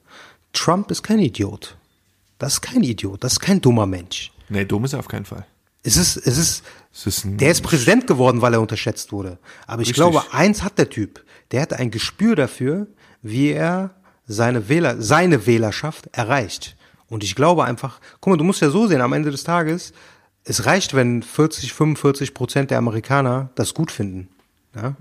[0.54, 1.78] Trump ist kein Idiot.
[2.40, 3.24] Das ist kein Idiot.
[3.24, 4.32] Das ist kein dummer Mensch.
[4.50, 5.46] Nee, dumm ist er auf keinen Fall.
[5.84, 9.38] Es ist, es ist, Es ist der ist Präsident geworden, weil er unterschätzt wurde.
[9.68, 9.96] Aber ich Richtig.
[9.96, 11.24] glaube, eins hat der Typ.
[11.52, 12.88] Der hat ein Gespür dafür,
[13.22, 13.92] wie er
[14.26, 16.78] seine Wähler, seine Wählerschaft erreicht.
[17.10, 19.92] Und ich glaube einfach, guck mal, du musst ja so sehen, am Ende des Tages,
[20.46, 24.30] es reicht, wenn 40, 45 Prozent der Amerikaner das gut finden.
[24.76, 24.96] Ja?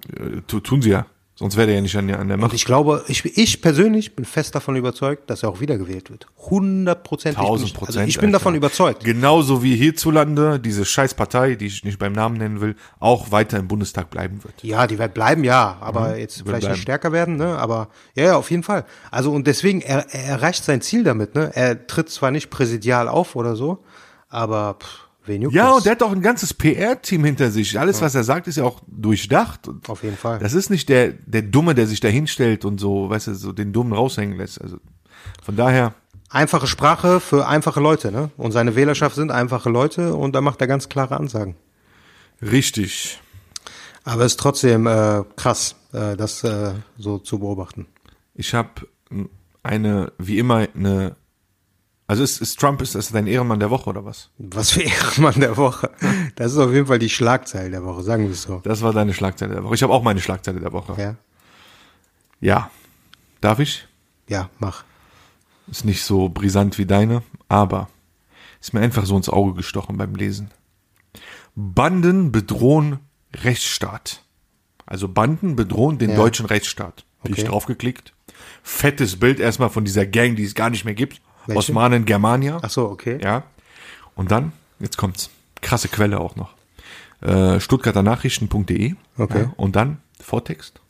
[0.46, 1.06] tu- tun sie ja.
[1.34, 2.52] Sonst wäre der ja nicht an der, der Und Macht.
[2.52, 6.26] ich glaube, ich, ich persönlich bin fest davon überzeugt, dass er auch wiedergewählt wird.
[6.44, 7.36] 100 Prozent.
[7.36, 7.96] Tausend Prozent.
[7.96, 8.38] Also ich bin Alter.
[8.38, 9.02] davon überzeugt.
[9.02, 13.66] Genauso wie hierzulande diese Scheißpartei, die ich nicht beim Namen nennen will, auch weiter im
[13.66, 14.62] Bundestag bleiben wird.
[14.62, 16.72] Ja, die wird bleiben, ja, aber jetzt vielleicht bleiben.
[16.74, 17.56] nicht stärker werden, ne?
[17.58, 18.84] Aber ja, ja, auf jeden Fall.
[19.10, 21.50] Also und deswegen er, er erreicht sein Ziel damit, ne?
[21.54, 23.82] Er tritt zwar nicht präsidial auf oder so,
[24.28, 27.78] aber pff, wen juckt Ja, und der hat auch ein ganzes PR-Team hinter sich.
[27.78, 29.68] Alles, was er sagt, ist ja auch durchdacht.
[29.68, 30.38] Und Auf jeden Fall.
[30.38, 33.52] Das ist nicht der, der Dumme, der sich da hinstellt und so, weißt du, so
[33.52, 34.60] den Dummen raushängen lässt.
[34.60, 34.78] Also
[35.42, 35.94] von daher,
[36.32, 38.30] Einfache Sprache für einfache Leute, ne?
[38.38, 41.56] Und seine Wählerschaft sind einfache Leute und da macht er ganz klare Ansagen.
[42.40, 43.20] richtig.
[44.04, 47.86] Aber es ist trotzdem äh, krass, äh, das äh, so zu beobachten.
[48.34, 48.88] Ich habe
[49.62, 51.16] eine, wie immer, eine.
[52.12, 54.28] Also ist, ist Trump, ist das dein Ehrenmann der Woche oder was?
[54.36, 55.90] Was für Ehrenmann der Woche.
[56.36, 58.60] Das ist auf jeden Fall die Schlagzeile der Woche, sagen wir es so.
[58.64, 59.76] Das war deine Schlagzeile der Woche.
[59.76, 60.94] Ich habe auch meine Schlagzeile der Woche.
[61.00, 61.16] Ja,
[62.42, 62.70] ja.
[63.40, 63.88] Darf ich?
[64.28, 64.84] ja, mach.
[65.70, 67.88] Ist nicht so brisant wie deine, aber
[68.60, 70.50] ist mir einfach so ins Auge gestochen beim Lesen.
[71.54, 72.98] Banden bedrohen
[73.34, 74.22] Rechtsstaat.
[74.84, 76.16] Also Banden bedrohen den Ja.
[76.16, 77.06] deutschen Rechtsstaat.
[77.24, 77.44] Ich Okay.
[77.44, 78.12] draufgeklickt.
[78.62, 81.22] Fettes Bild erstmal von dieser Gang, die es gar nicht mehr gibt.
[81.46, 81.58] Welche?
[81.58, 82.58] Osmanen Germania.
[82.62, 83.18] Ach so, okay.
[83.22, 83.44] Ja.
[84.14, 85.30] Und dann, jetzt kommt's.
[85.60, 86.54] Krasse Quelle auch noch.
[87.20, 88.94] Äh, Stuttgarter Nachrichten.de.
[89.16, 89.42] Okay.
[89.42, 90.80] Ja, und dann Vortext.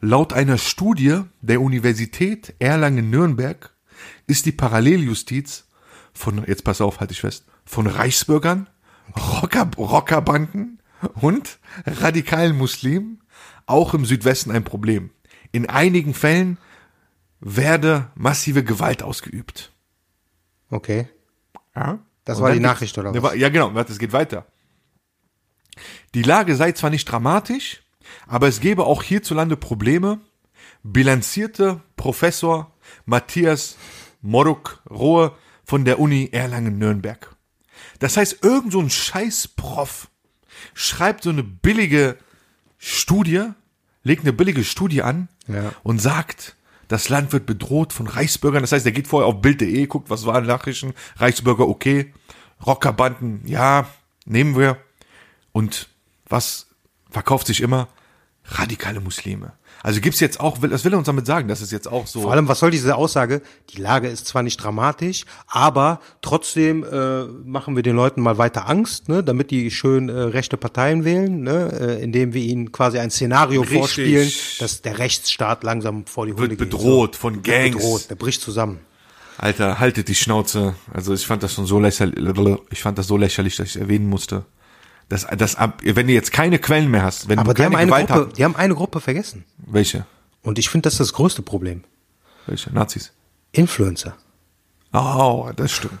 [0.00, 3.70] Laut einer Studie der Universität Erlangen-Nürnberg
[4.26, 5.66] ist die Paralleljustiz
[6.12, 8.68] von, jetzt pass auf, halte ich fest, von Reichsbürgern,
[9.16, 10.80] Rocker, Rockerbanden
[11.20, 13.20] und radikalen Muslimen
[13.66, 15.10] auch im Südwesten ein Problem.
[15.52, 16.58] In einigen Fällen
[17.40, 19.72] werde massive Gewalt ausgeübt.
[20.70, 21.08] Okay.
[21.74, 21.98] Ja?
[22.24, 23.22] Das Und war die Nachricht, oder was?
[23.22, 24.46] wa- Ja, genau, warte, es geht weiter.
[26.14, 27.82] Die Lage sei zwar nicht dramatisch,
[28.26, 30.20] aber es gäbe auch hierzulande Probleme,
[30.82, 32.72] bilanzierte Professor
[33.04, 33.76] Matthias
[34.22, 37.34] Moruk Rohe von der Uni Erlangen-Nürnberg.
[37.98, 40.08] Das heißt, irgend so ein Scheiß-Prof
[40.74, 42.16] schreibt so eine billige
[42.78, 43.50] Studie,
[44.02, 45.72] legt eine billige Studie an Ja.
[45.82, 46.55] und sagt,
[46.88, 48.62] das Land wird bedroht von Reichsbürgern.
[48.62, 52.12] Das heißt, er geht vorher auf Bild.de, guckt, was waren Nachrichten, Reichsbürger, okay,
[52.64, 53.88] Rockerbanden, ja,
[54.24, 54.78] nehmen wir.
[55.52, 55.88] Und
[56.28, 56.68] was
[57.10, 57.88] verkauft sich immer?
[58.44, 59.52] Radikale Muslime.
[59.86, 62.22] Also gibt's jetzt auch, das will er uns damit sagen, dass es jetzt auch so.
[62.22, 63.40] Vor allem, was soll diese Aussage?
[63.70, 68.68] Die Lage ist zwar nicht dramatisch, aber trotzdem äh, machen wir den Leuten mal weiter
[68.68, 72.98] Angst, ne, damit die schön äh, rechte Parteien wählen, ne, äh, indem wir ihnen quasi
[72.98, 73.78] ein Szenario Richtig.
[73.78, 76.70] vorspielen, dass der Rechtsstaat langsam vor die Hunde Wird geht.
[76.70, 77.20] bedroht So.
[77.20, 77.76] von Wird Gangs.
[77.76, 78.80] Bedroht, der bricht zusammen.
[79.38, 80.74] Alter, haltet die Schnauze.
[80.92, 82.18] Also ich fand das schon so lächerlich,
[82.70, 84.46] ich fand das so lächerlich, dass ich es erwähnen musste.
[85.08, 87.82] Das, das wenn du jetzt keine Quellen mehr hast, wenn Aber du die haben, keine
[87.82, 88.38] eine Gewalt Gruppe, hast.
[88.38, 89.44] die haben eine Gruppe vergessen.
[89.58, 90.04] Welche?
[90.42, 91.84] Und ich finde, das ist das größte Problem.
[92.46, 92.72] Welche?
[92.72, 93.12] Nazis.
[93.52, 94.16] Influencer.
[94.92, 96.00] Oh, das stimmt.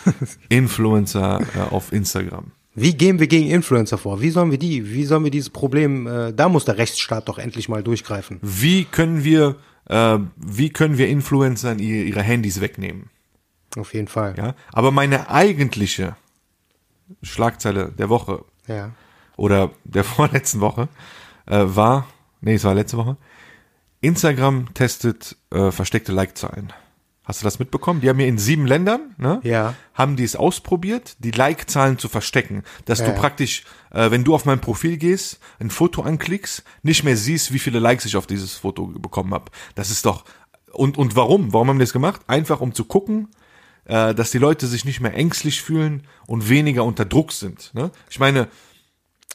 [0.48, 2.52] Influencer äh, auf Instagram.
[2.74, 4.20] Wie gehen wir gegen Influencer vor?
[4.20, 7.38] Wie sollen wir die, wie sollen wir dieses Problem, äh, da muss der Rechtsstaat doch
[7.38, 8.38] endlich mal durchgreifen.
[8.42, 9.56] Wie können wir,
[9.88, 13.08] äh, wie können wir Influencern ihr, ihre Handys wegnehmen?
[13.76, 14.34] Auf jeden Fall.
[14.36, 16.16] Ja, aber meine eigentliche
[17.22, 18.90] Schlagzeile der Woche ja.
[19.36, 20.88] oder der vorletzten Woche
[21.46, 22.06] äh, war,
[22.40, 23.16] nee, es war letzte Woche,
[24.00, 26.72] Instagram testet äh, versteckte Like-Zahlen.
[27.26, 28.00] Hast du das mitbekommen?
[28.00, 29.40] Die haben ja in sieben Ländern, ne?
[29.42, 29.74] Ja.
[29.94, 32.62] Haben die es ausprobiert, die Like-Zahlen zu verstecken.
[32.84, 37.02] Dass Ja, du praktisch, äh, wenn du auf mein Profil gehst, ein Foto anklickst, nicht
[37.02, 39.50] mehr siehst, wie viele Likes ich auf dieses Foto bekommen habe.
[39.74, 40.24] Das ist doch.
[40.72, 41.52] Und, und warum?
[41.52, 42.20] Warum haben die das gemacht?
[42.28, 43.28] Einfach um zu gucken,
[43.86, 47.70] dass die Leute sich nicht mehr ängstlich fühlen und weniger unter Druck sind.
[47.74, 47.90] Ne?
[48.10, 48.48] Ich meine,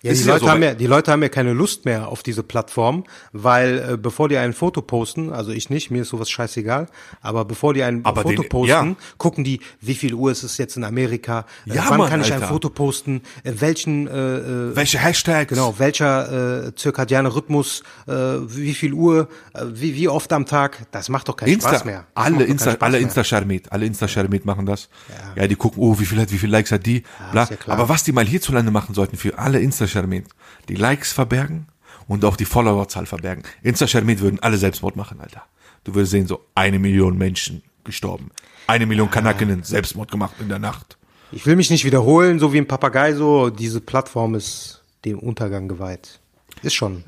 [0.03, 2.23] Ja, die ja Leute so, haben ja, die Leute haben ja keine Lust mehr auf
[2.23, 6.29] diese Plattform, weil äh, bevor die ein Foto posten, also ich nicht, mir ist sowas
[6.29, 6.87] scheißegal,
[7.21, 8.95] aber bevor die ein Aber Foto den- posten, ja.
[9.19, 12.21] gucken die, wie viel Uhr ist es jetzt in Amerika, äh, Ja, wann Mann, kann
[12.21, 12.45] ich Alter.
[12.47, 14.37] ein Foto posten, äh, welchen, äh,
[14.71, 15.49] äh, welche Hashtags?
[15.49, 20.87] genau, welcher äh, zirkadiane Rhythmus, äh, wie viel Uhr, äh, wie, wie oft am Tag,
[20.91, 22.05] das macht doch keinen Insta, Spaß mehr.
[22.15, 22.97] Das alle Insta, alle.
[22.97, 24.89] Insta Charmet, alle Insta Charmet machen das.
[25.35, 25.47] Ja.
[25.47, 27.47] die gucken, oh, wie viel hat, wie viel Likes hat die, bla.
[27.49, 27.57] ja.
[27.67, 30.25] Aber was die mal hierzulande machen sollten für alle Insta Charmet,
[30.69, 31.67] die Likes verbergen
[32.07, 33.43] und auch die Followerzahl verbergen.
[33.61, 35.43] Insta Charmet würden alle Selbstmord machen, Alter.
[35.83, 38.31] Du würdest sehen, so eine Million Menschen gestorben.
[38.67, 40.97] Eine Million Kanakinnen Selbstmord gemacht in der Nacht.
[41.31, 45.67] Ich will mich nicht wiederholen, so wie ein Papagei, so, diese Plattform ist dem Untergang
[45.67, 46.19] geweiht.
[46.61, 47.03] Ist schon.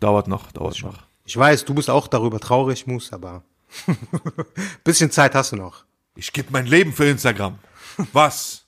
[0.00, 1.02] Dauert noch, dauert noch.
[1.24, 3.42] Ich weiß, du bist auch darüber traurig, Mus, aber
[4.84, 5.84] bisschen Zeit hast du noch.
[6.14, 7.58] Ich gebe mein Leben für Instagram.
[8.12, 8.64] Was?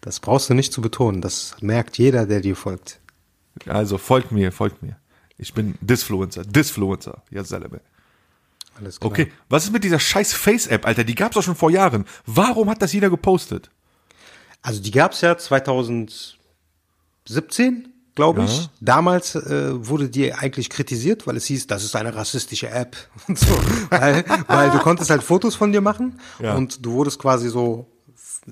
[0.00, 1.20] Das brauchst du nicht zu betonen.
[1.20, 3.00] Das merkt jeder, der dir folgt.
[3.66, 4.96] Also folgt mir, folgt mir.
[5.36, 7.22] Ich bin Disfluencer, Disfluencer.
[7.30, 7.80] Ja, selber.
[8.76, 9.10] Alles klar.
[9.10, 11.02] Okay, was ist mit dieser scheiß Face-App, Alter?
[11.04, 12.04] Die gab's doch schon vor Jahren.
[12.26, 13.70] Warum hat das jeder gepostet?
[14.62, 16.38] Also die gab's ja 2017,
[18.14, 18.62] glaube ich.
[18.62, 18.70] Ja.
[18.80, 22.96] Damals äh, wurde die eigentlich kritisiert, weil es hieß, das ist eine rassistische App
[23.28, 23.46] und so,
[23.90, 26.54] weil, weil du konntest halt Fotos von dir machen Ja.
[26.54, 27.86] und du wurdest quasi so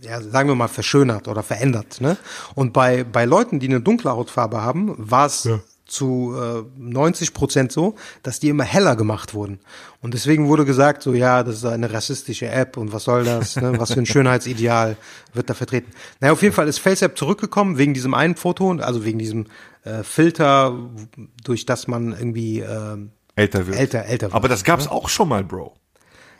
[0.03, 2.01] ja, sagen wir mal, verschönert oder verändert.
[2.01, 2.17] Ne?
[2.55, 5.49] Und bei, bei Leuten, die eine dunkle Hautfarbe haben, war es
[5.89, 9.61] zu äh, 90 Prozent so, dass die immer heller gemacht wurden.
[10.01, 13.55] Und deswegen wurde gesagt, so ja, das ist eine rassistische App und was soll das,
[13.55, 13.75] ne?
[13.79, 14.07] was für ein
[14.41, 14.97] Schönheitsideal
[15.33, 15.93] wird da vertreten.
[16.21, 19.47] Naja, auf jeden Fall ist FaceApp zurückgekommen wegen diesem einen Foto, also wegen diesem
[19.85, 20.77] äh, Filter,
[21.45, 22.97] durch das man irgendwie äh,
[23.37, 23.79] Älter wird.
[23.79, 25.77] Älter- älter wird, Aber das gab's auch schon mal, Bro.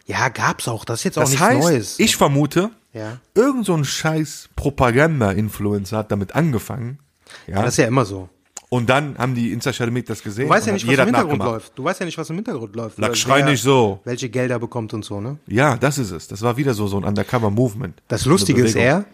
[0.07, 1.99] ja, gab's auch, das ist jetzt auch Das nichts heißt, Neues.
[2.01, 3.19] ich vermute, Ja.
[3.35, 6.99] irgend so ein scheiß Propaganda-Influencer hat damit angefangen.
[7.47, 7.57] Ja.
[7.57, 8.29] ja, das ist ja immer so.
[8.69, 10.49] und dann haben die Insta-Charmit das gesehen.
[10.49, 11.73] Du weißt ja nicht, was im Hintergrund läuft.
[11.79, 12.99] Du weißt ja nicht, was im Hintergrund läuft.
[12.99, 14.01] Lack, schrei nicht so.
[14.05, 15.39] Welche Gelder bekommt und so, ne?
[15.47, 16.27] Ja, das ist es.
[16.29, 18.03] Das war wieder so, so ein Undercover-Movement.
[18.09, 19.05] Das Lustige ist eher,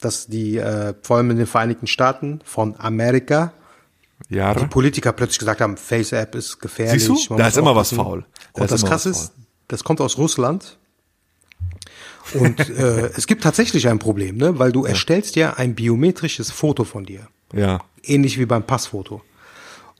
[0.00, 3.52] dass die, äh, vor allem in den Vereinigten Staaten von Amerika,
[4.28, 7.04] Ja, die Politiker plötzlich gesagt haben, Face-App ist gefährlich.
[7.04, 7.36] Siehst du?
[7.36, 8.24] Da ist immer was faul.
[8.54, 9.32] Da Und das Krasse ist,
[9.68, 10.78] das kommt aus Russland.
[12.34, 14.58] Und äh, es gibt tatsächlich ein Problem, ne?
[14.58, 17.28] weil du erstellst ja ein biometrisches Foto von dir.
[17.52, 17.80] ja.
[18.02, 19.22] ähnlich wie beim Passfoto.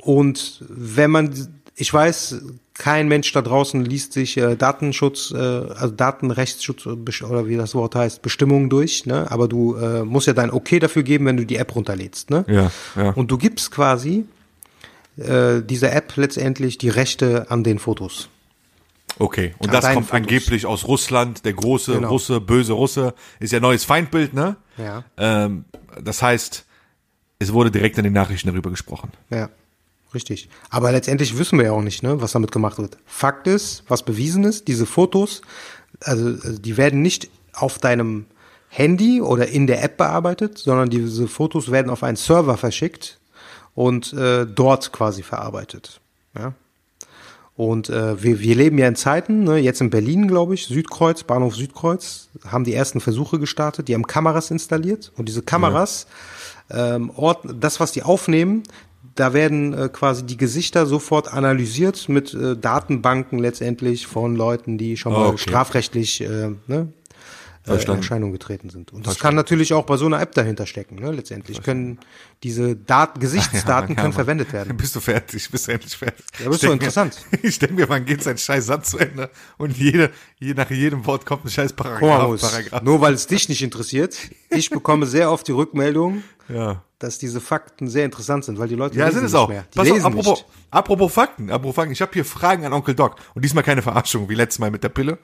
[0.00, 1.32] Und wenn man,
[1.74, 2.40] ich weiß,
[2.74, 7.74] kein Mensch da draußen liest sich äh, Datenschutz, äh, also Datenrechtsschutz äh, oder wie das
[7.74, 9.30] Wort heißt, Bestimmungen durch, ne?
[9.30, 12.44] Aber du äh, musst ja dein Okay dafür geben, wenn du die App runterlädst, ne?
[12.48, 13.10] Ja, ja.
[13.10, 14.26] Und du gibst quasi
[15.16, 18.28] äh, dieser App letztendlich die Rechte an den Fotos.
[19.18, 20.12] Okay, und das kommt Fotos.
[20.12, 21.44] angeblich aus Russland.
[21.44, 22.09] Der große Genau.
[22.09, 24.57] Russe, böse Russe, ist ja neues Feindbild, ne?
[24.76, 25.05] Ja.
[25.16, 25.64] Ähm,
[26.02, 26.64] das heißt,
[27.38, 29.11] es wurde direkt in den Nachrichten darüber gesprochen.
[29.31, 29.48] Ja,
[30.14, 30.48] richtig.
[30.70, 32.98] Aber letztendlich wissen wir ja auch nicht, ne, was damit gemacht wird.
[33.07, 35.40] Fakt ist, was bewiesen ist, diese Fotos,
[36.00, 38.26] also also die werden nicht auf deinem
[38.68, 43.18] Handy oder in der App bearbeitet, sondern diese Fotos werden auf einen Server verschickt
[43.74, 46.00] und äh, dort quasi verarbeitet.
[46.37, 46.52] Ja.
[47.57, 51.23] Und äh, wir, wir leben ja in Zeiten, ne, jetzt in Berlin, glaube ich, Südkreuz,
[51.23, 56.07] Bahnhof Südkreuz, haben die ersten Versuche gestartet, die haben Kameras installiert und diese Kameras,
[56.71, 58.64] ähm, Ort, das, was die aufnehmen,
[59.14, 64.99] da werden äh, quasi die Gesichter sofort analysiert mit äh, Datenbanken letztendlich von Leuten, die
[64.99, 65.38] schon mal Okay.
[65.38, 66.88] strafrechtlich äh, ne,
[67.66, 67.88] äh, in.
[67.96, 68.92] Erscheinung getreten sind.
[68.92, 70.96] Und das kann natürlich auch bei so einer App dahinter stecken.
[70.96, 71.11] Ne?
[71.12, 71.98] Letztendlich können
[72.42, 74.76] diese Daten, Gesichtsdaten Ja, können verwendet werden.
[74.76, 75.50] Bist du fertig?
[75.50, 76.24] Bist du endlich fertig?
[76.38, 77.18] Ja, bist Ich doch denk mir- interessant.
[77.42, 79.31] Ich denke mir, wann geht sein scheiß Satz zu Ende?
[79.59, 82.40] Und jede, je, nach jedem Wort kommt ein scheiß Paragraph.
[82.40, 82.83] Paragraph.
[82.83, 84.16] nur weil es dich nicht interessiert,
[84.50, 86.85] ich bekomme sehr oft die Rückmeldung, Ja.
[87.00, 89.48] dass diese Fakten sehr interessant sind, weil die Leute Ja, lesen sind es auch.
[89.48, 89.64] mehr.
[89.74, 90.46] Die Pass auf, lesen apropos, nicht.
[90.70, 91.92] apropos Fakten, apropos Fakten.
[91.92, 93.16] Ich habe hier Fragen an Onkel Doc.
[93.35, 95.18] Und diesmal keine Verarschung, wie letztes Mal mit der Pille.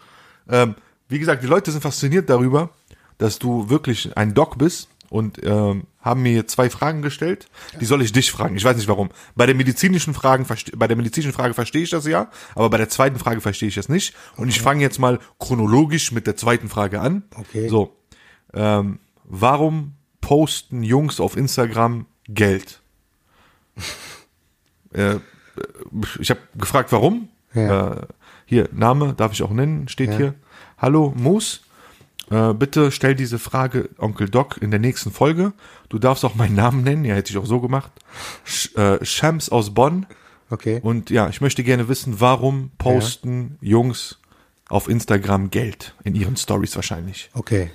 [0.48, 0.74] Ähm,
[1.12, 2.70] wie gesagt, die Leute sind fasziniert darüber,
[3.18, 7.48] dass du wirklich ein Doc bist und ähm, haben mir zwei Fragen gestellt.
[7.80, 8.56] Die soll ich dich fragen.
[8.56, 9.10] Ich weiß nicht warum.
[9.36, 12.88] Bei der medizinischen Fragen, bei der medizinischen Frage verstehe ich das ja, aber bei der
[12.88, 14.14] zweiten Frage verstehe ich das nicht.
[14.36, 17.24] Und ich fange jetzt mal chronologisch mit der zweiten Frage an.
[17.36, 17.68] Okay.
[17.68, 17.94] So,
[18.54, 22.80] ähm, warum posten Jungs auf Instagram Geld?
[24.92, 25.16] äh,
[26.18, 27.28] ich habe gefragt, warum.
[27.54, 27.92] Ja.
[27.92, 28.06] Äh,
[28.46, 30.16] hier, Name darf ich auch nennen, steht Ja.
[30.16, 30.34] hier.
[30.82, 31.60] Hallo, Moos.
[32.28, 35.52] Äh, bitte stell diese Frage Onkel Doc in der nächsten Folge.
[35.88, 37.92] Du darfst auch meinen Namen nennen, ja, hätte ich auch so gemacht.
[38.44, 40.06] Sch äh, Shams aus Bonn.
[40.50, 40.80] Okay.
[40.82, 44.18] Und ja, ich möchte gerne wissen, warum posten Jungs
[44.68, 45.94] auf Instagram Geld?
[46.02, 47.30] In ihren Stories wahrscheinlich.
[47.32, 47.70] Okay.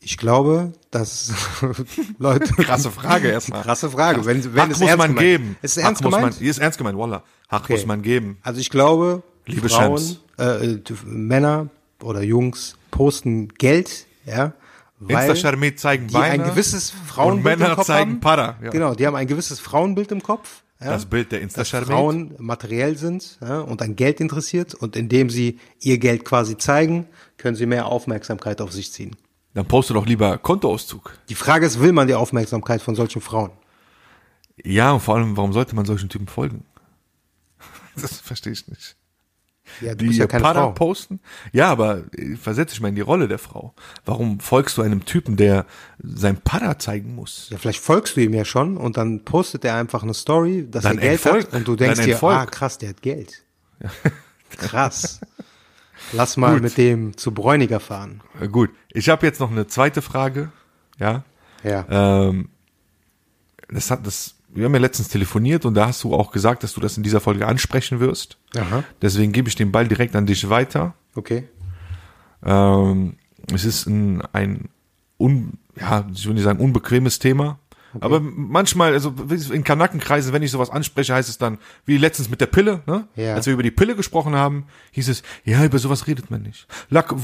[0.00, 1.32] Ich glaube, dass
[2.18, 2.52] Leute.
[2.54, 3.62] Krasse Frage erstmal.
[3.62, 4.26] Krasse Frage.
[4.26, 5.56] Wenn, wenn Hack es muss ernst man gemeint- geben.
[5.62, 6.34] Ist es Hack ernst muss gemeint?
[6.34, 7.22] Man, hier ist ernst gemeint, Wallah.
[7.48, 7.74] Hack Okay.
[7.74, 8.38] muss man geben.
[8.42, 11.68] Also ich glaube, Liebe Frauen, äh, äh, Männer
[12.02, 14.52] oder Jungs posten Geld, ja,
[14.98, 18.20] weil Insta-Charmé zeigen die Beine ein gewisses Frauenbild und Männer im Kopf zeigen haben.
[18.20, 18.56] Para.
[18.62, 18.70] Ja.
[18.70, 20.62] Genau, die haben ein gewisses Frauenbild im Kopf.
[20.80, 21.84] Ja, Das Bild der dass Insta-Charmé.
[21.86, 27.06] Frauen materiell sind ja, und an Geld interessiert und indem sie ihr Geld quasi zeigen,
[27.36, 29.16] können sie mehr Aufmerksamkeit auf sich ziehen.
[29.54, 31.16] Dann poste doch lieber Kontoauszug.
[31.28, 33.50] Die Frage ist, will man die Aufmerksamkeit von solchen Frauen?
[34.64, 36.64] Ja, und vor allem, warum sollte man solchen Typen folgen?
[37.94, 38.96] Das verstehe ich nicht.
[39.80, 40.72] Ja, du Die bist ja Frau.
[40.72, 41.20] posten?
[41.52, 43.74] Ja, aber äh, versetze dich mal in die Rolle der Frau.
[44.04, 45.66] Warum folgst du einem Typen, der
[46.02, 47.48] sein Para zeigen muss?
[47.50, 50.82] Ja, vielleicht folgst du ihm ja schon und dann postet er einfach eine Story, dass
[50.84, 53.42] Dann er Geld entfolgt- hat und du denkst dir, ah krass, der hat Geld.
[54.58, 55.20] Krass.
[56.12, 58.20] Lass mal mit dem zu Bräuniger fahren.
[58.40, 60.50] Äh, Gut, ich habe jetzt noch eine zweite Frage.
[60.98, 61.24] Ja,
[61.64, 61.86] Ja.
[62.28, 62.48] ähm,
[63.68, 64.34] das hat das.
[64.54, 67.02] Wir haben ja letztens telefoniert und da hast du auch gesagt, dass du das in
[67.02, 68.38] dieser Folge ansprechen wirst.
[68.56, 68.84] Aha.
[69.00, 70.94] Deswegen gebe ich den Ball direkt an dich weiter.
[71.14, 71.48] Okay.
[72.44, 73.16] Ähm,
[73.52, 74.68] es ist ein, ein
[75.18, 77.58] un, ja, ich will nicht sagen unbequemes Thema.
[78.00, 79.14] Aber manchmal, also
[79.52, 83.06] in Kanakenkreisen, wenn ich sowas anspreche, heißt es dann, wie letztens mit der Pille, ne?
[83.16, 83.34] Ja.
[83.34, 86.66] Als wir über die Pille gesprochen haben, hieß es, ja, über sowas redet man nicht.
[86.88, 87.14] Lack,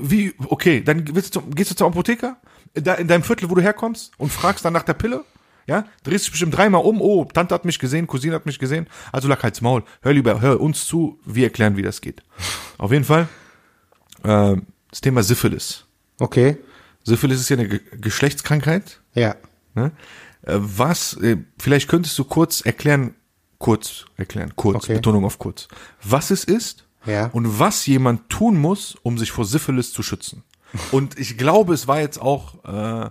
[0.00, 2.38] wie, okay, dann du, gehst du zum Apotheker,
[2.74, 5.24] in deinem Viertel, wo du herkommst, und fragst dann nach der Pille,
[5.68, 8.88] ja, drehst dich bestimmt dreimal um, oh, Tante hat mich gesehen, Cousine hat mich gesehen,
[9.12, 12.22] also lack halt's Maul, hör lieber, hör uns zu, wir erklären, wie das geht.
[12.78, 13.28] Auf jeden Fall,
[14.24, 15.84] ähm, das Thema Syphilis.
[16.18, 16.56] Okay.
[17.04, 19.00] Syphilis ist ja eine Ge Geschlechtskrankheit.
[19.14, 19.36] Ja.
[19.74, 19.92] Ne?
[20.42, 23.14] Äh, Was, äh, vielleicht könntest du kurz erklären,
[23.58, 24.94] kurz erklären, kurz, Okay.
[24.94, 25.68] Betonung auf kurz,
[26.02, 27.26] was es ist Ja.
[27.32, 30.44] und was jemand tun muss, um sich vor Syphilis zu schützen.
[30.92, 33.10] Und ich glaube, es war jetzt auch äh,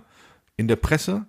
[0.56, 1.26] in der Presse,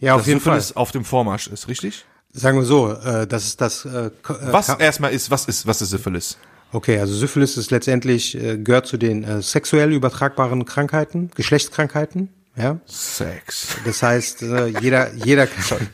[0.00, 0.60] Ja, auf dass jeden Fall.
[0.60, 2.04] Syphilis auf dem Vormarsch ist, richtig?
[2.32, 3.84] Sagen wir so, äh, das ist das.
[3.84, 6.38] Äh, äh, Was erstmal ist, was ist, was ist Syphilis?
[6.72, 12.28] Okay, also Syphilis ist letztendlich äh, gehört zu den äh, sexuell übertragbaren Krankheiten, Geschlechtskrankheiten.
[12.56, 12.78] Ja.
[12.86, 13.76] Sex.
[13.84, 15.88] Das heißt, äh, jeder, jeder kann,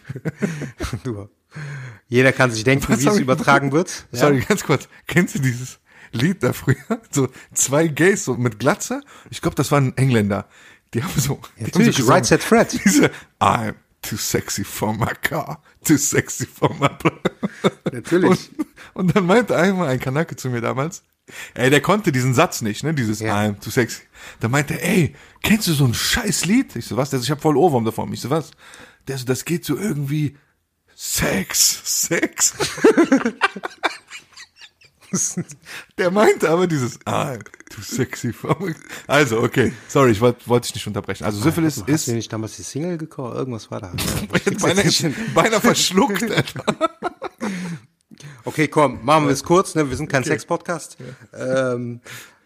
[1.04, 1.28] du,
[2.08, 4.06] jeder kann sich denken, Was wie es übertragen wird.
[4.12, 4.20] Ja.
[4.20, 4.88] Sorry, ganz kurz.
[5.06, 5.78] Kennst du dieses
[6.12, 6.76] Lied da früher?
[7.10, 9.00] So zwei Gays so mit Glatze.
[9.30, 10.46] Ich glaube, das waren Engländer.
[10.92, 11.36] Die haben so.
[11.36, 12.12] haben Natürlich, so gesungen.
[12.12, 12.78] Right Set Fred.
[12.84, 13.74] Diese I'm
[14.06, 16.88] too sexy for my car, too sexy for my
[17.92, 18.50] Natürlich.
[18.58, 21.02] Und, und dann meinte einmal ein Kanake zu mir damals,
[21.54, 23.36] ey, der konnte diesen Satz nicht, ne, dieses Ja.
[23.36, 24.02] I'm too sexy.
[24.40, 26.76] Da meinte er, ey, kennst du so ein scheiß Lied?
[26.76, 27.10] Ich so, was?
[27.10, 28.12] Der so, ich hab voll Ohrwurm davon.
[28.12, 28.52] Ich so, was?
[29.08, 30.36] Der so, das geht so irgendwie
[30.94, 32.54] Sex, Sex.
[35.98, 37.38] Der meinte aber dieses too
[37.74, 38.80] Du sexy verrückt.
[39.06, 39.72] Also, okay.
[39.88, 41.24] Sorry, ich wollte wollte dich nicht unterbrechen.
[41.24, 43.36] Also Syphilis du hast ist dir nicht damals die Single gekauft?
[43.36, 43.92] Irgendwas war da.
[44.60, 46.64] beinahe, beinahe verschluckt, Alter.
[48.44, 49.88] Okay, komm, machen wir es kurz, ne?
[49.90, 50.96] Wir sind kein Sex-Podcast.
[51.34, 52.00] Ähm,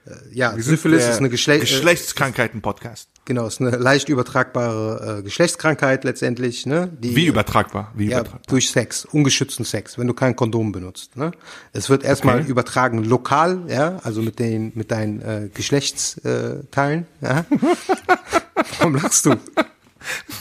[0.06, 3.08] äh, ja, Syphilis ist eine Geschle äh, Geschlechtskrankheiten-Podcast.
[3.30, 6.88] Genau, ist eine leicht übertragbare äh, Geschlechtskrankheit letztendlich, ne?
[6.98, 7.92] Die, Wie übertragbar?
[7.94, 8.42] Wie ja, übertragbar?
[8.48, 11.16] durch Sex, ungeschützten Sex, wenn du kein Kondom benutzt.
[11.16, 11.30] Ne?
[11.72, 12.50] Es wird erstmal Okay.
[12.50, 17.06] übertragen lokal, ja, also mit den mit deinen äh, Geschlechtsteilen.
[17.20, 17.44] Ja?
[18.80, 19.36] Warum lachst du?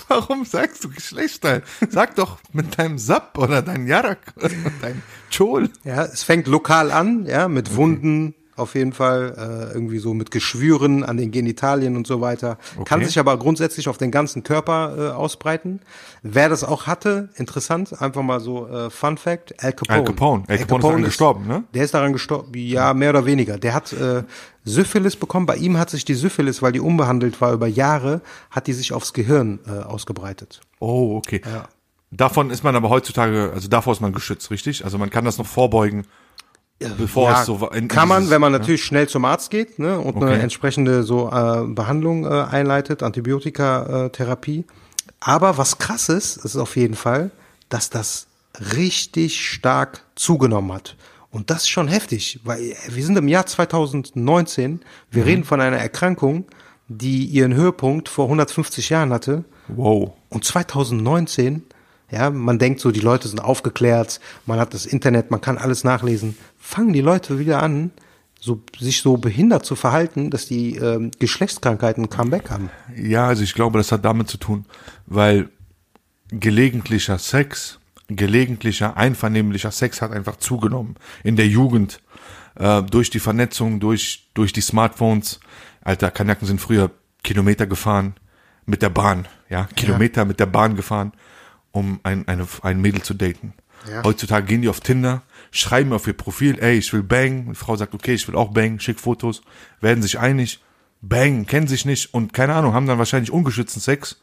[0.08, 1.62] Warum sagst du Geschlechtsteil?
[1.90, 4.50] Sag doch mit deinem Sap oder deinem Jarak oder
[4.82, 5.70] deinem Chol.
[5.84, 10.32] Ja, es fängt lokal an, ja, mit Wunden auf jeden Fall, äh, irgendwie so mit
[10.32, 12.58] Geschwüren an den Genitalien und so weiter.
[12.86, 13.06] Kann Okay.
[13.06, 15.80] sich aber grundsätzlich auf den ganzen Körper äh, ausbreiten.
[16.22, 20.00] Wer das auch hatte, interessant, einfach mal so äh, Fun Fact, Al Capone.
[20.00, 20.44] Al Capone.
[20.48, 21.64] Al Capone ist daran gestorben, ne?
[21.74, 23.58] Der ist daran gestorben, ja, mehr oder weniger.
[23.58, 24.24] Der hat äh,
[24.66, 25.46] Syphilis bekommen.
[25.46, 28.94] Bei ihm hat sich die Syphilis, weil die unbehandelt war über Jahre, hat die sich
[28.94, 30.62] aufs Gehirn äh, ausgebreitet.
[30.80, 31.42] Oh, okay.
[32.12, 34.84] Davon ist man aber heutzutage, also davor ist man geschützt, richtig?
[34.84, 36.06] Also man kann das noch vorbeugen,
[36.98, 40.00] bevor Ja, es so in kann man, wenn man natürlich schnell zum Arzt geht ne,
[40.00, 40.40] und eine Okay.
[40.42, 44.66] entsprechende so äh, Behandlung äh, einleitet, Antibiotika-Therapie.
[45.20, 47.32] Aber was krass ist, ist auf jeden Fall,
[47.70, 48.28] dass das
[48.76, 50.96] richtig stark zugenommen hat.
[51.32, 54.80] Und das ist schon heftig, weil wir sind im Jahr 2019, Mhm.
[55.12, 56.46] wir reden von einer Erkrankung,
[56.88, 59.44] die ihren Höhepunkt vor 150 Jahren hatte.
[59.68, 60.14] Wow.
[60.30, 61.64] Und 2019,
[62.12, 65.84] ja, man denkt so, die Leute sind aufgeklärt, man hat das Internet, man kann alles
[65.84, 66.38] nachlesen.
[66.58, 67.92] Fangen die Leute wieder an,
[68.40, 72.70] so, sich so behindert zu verhalten, dass die ähm, Geschlechtskrankheiten Comeback haben.
[72.96, 74.66] Ja, also ich glaube, das hat damit zu tun,
[75.06, 75.50] weil
[76.32, 82.02] gelegentlicher Sex, gelegentlicher einvernehmlicher Sex hat einfach zugenommen in der Jugend
[82.56, 85.40] äh, durch die Vernetzung, durch durch die Smartphones.
[85.82, 86.92] Alter, Kanaken sind früher
[87.24, 88.16] Kilometer gefahren
[88.66, 91.12] mit der Bahn, ja, Kilometer mit der Bahn gefahren,
[91.72, 93.54] um ein eine, ein Mädel zu daten.
[93.90, 94.04] Ja.
[94.04, 97.48] Heutzutage gehen die auf Tinder, schreiben auf ihr Profil, ey, ich will bang.
[97.48, 99.42] Und die Frau sagt, okay, ich will auch bang, schick Fotos,
[99.80, 100.60] werden sich einig,
[101.02, 104.20] bang, kennen sich nicht und keine Ahnung, haben dann wahrscheinlich ungeschützten Sex.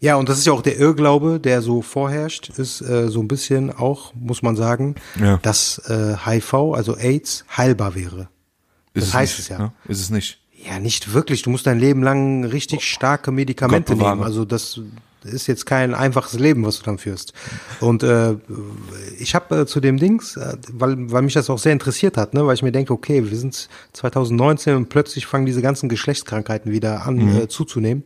[0.00, 3.28] Ja, und das ist ja auch der Irrglaube, der so vorherrscht, ist äh, so ein
[3.28, 5.36] bisschen auch, muss man sagen, Ja.
[5.42, 8.28] dass äh, HIV, also AIDS, heilbar wäre.
[8.94, 9.58] Ist Das es heißt nicht, es ja.
[9.58, 9.72] Ne?
[9.86, 10.40] Ist es nicht.
[10.66, 11.42] Ja, nicht wirklich.
[11.42, 14.24] Du musst dein Leben lang richtig starke Medikamente nehmen.
[14.24, 14.80] Also das
[15.24, 17.32] ist jetzt kein einfaches Leben, was du dann führst.
[17.80, 18.34] Und äh,
[19.18, 22.34] ich habe äh, zu dem Dings, äh, weil, weil mich das auch sehr interessiert hat,
[22.34, 26.72] ne, weil ich mir denke, okay, wir sind 2019 und plötzlich fangen diese ganzen Geschlechtskrankheiten
[26.72, 27.36] wieder an Mhm.
[27.42, 28.04] äh, zuzunehmen.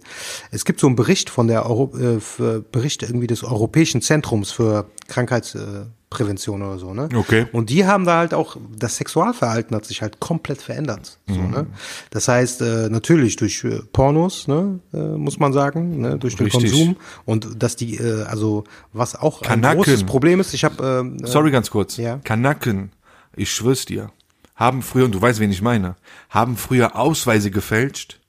[0.50, 4.86] Es gibt so einen Bericht von der Euro äh, Bericht irgendwie des Europäischen Zentrums für
[5.08, 5.86] Krankheitsprävention äh,
[6.16, 7.08] Prävention oder so, ne?
[7.14, 7.46] Okay.
[7.52, 11.18] Und die haben da halt auch, das Sexualverhalten hat sich halt komplett verändert.
[11.28, 11.50] So, Mhm.
[11.50, 11.66] ne?
[12.10, 16.46] Das heißt, äh, natürlich durch äh, Pornos, ne, äh, muss man sagen, ne, durch den
[16.46, 16.70] Richtig.
[16.72, 16.96] Konsum.
[17.24, 19.76] Und dass die, äh, also was auch ein Kanaken.
[19.82, 21.96] großes Problem ist, ich habe äh, Sorry, ganz kurz.
[21.98, 22.18] ja.
[22.24, 22.92] Kanaken,
[23.36, 24.10] ich schwör's dir,
[24.54, 25.96] haben früher, und du weißt, wen ich meine,
[26.30, 28.20] haben früher Ausweise gefälscht,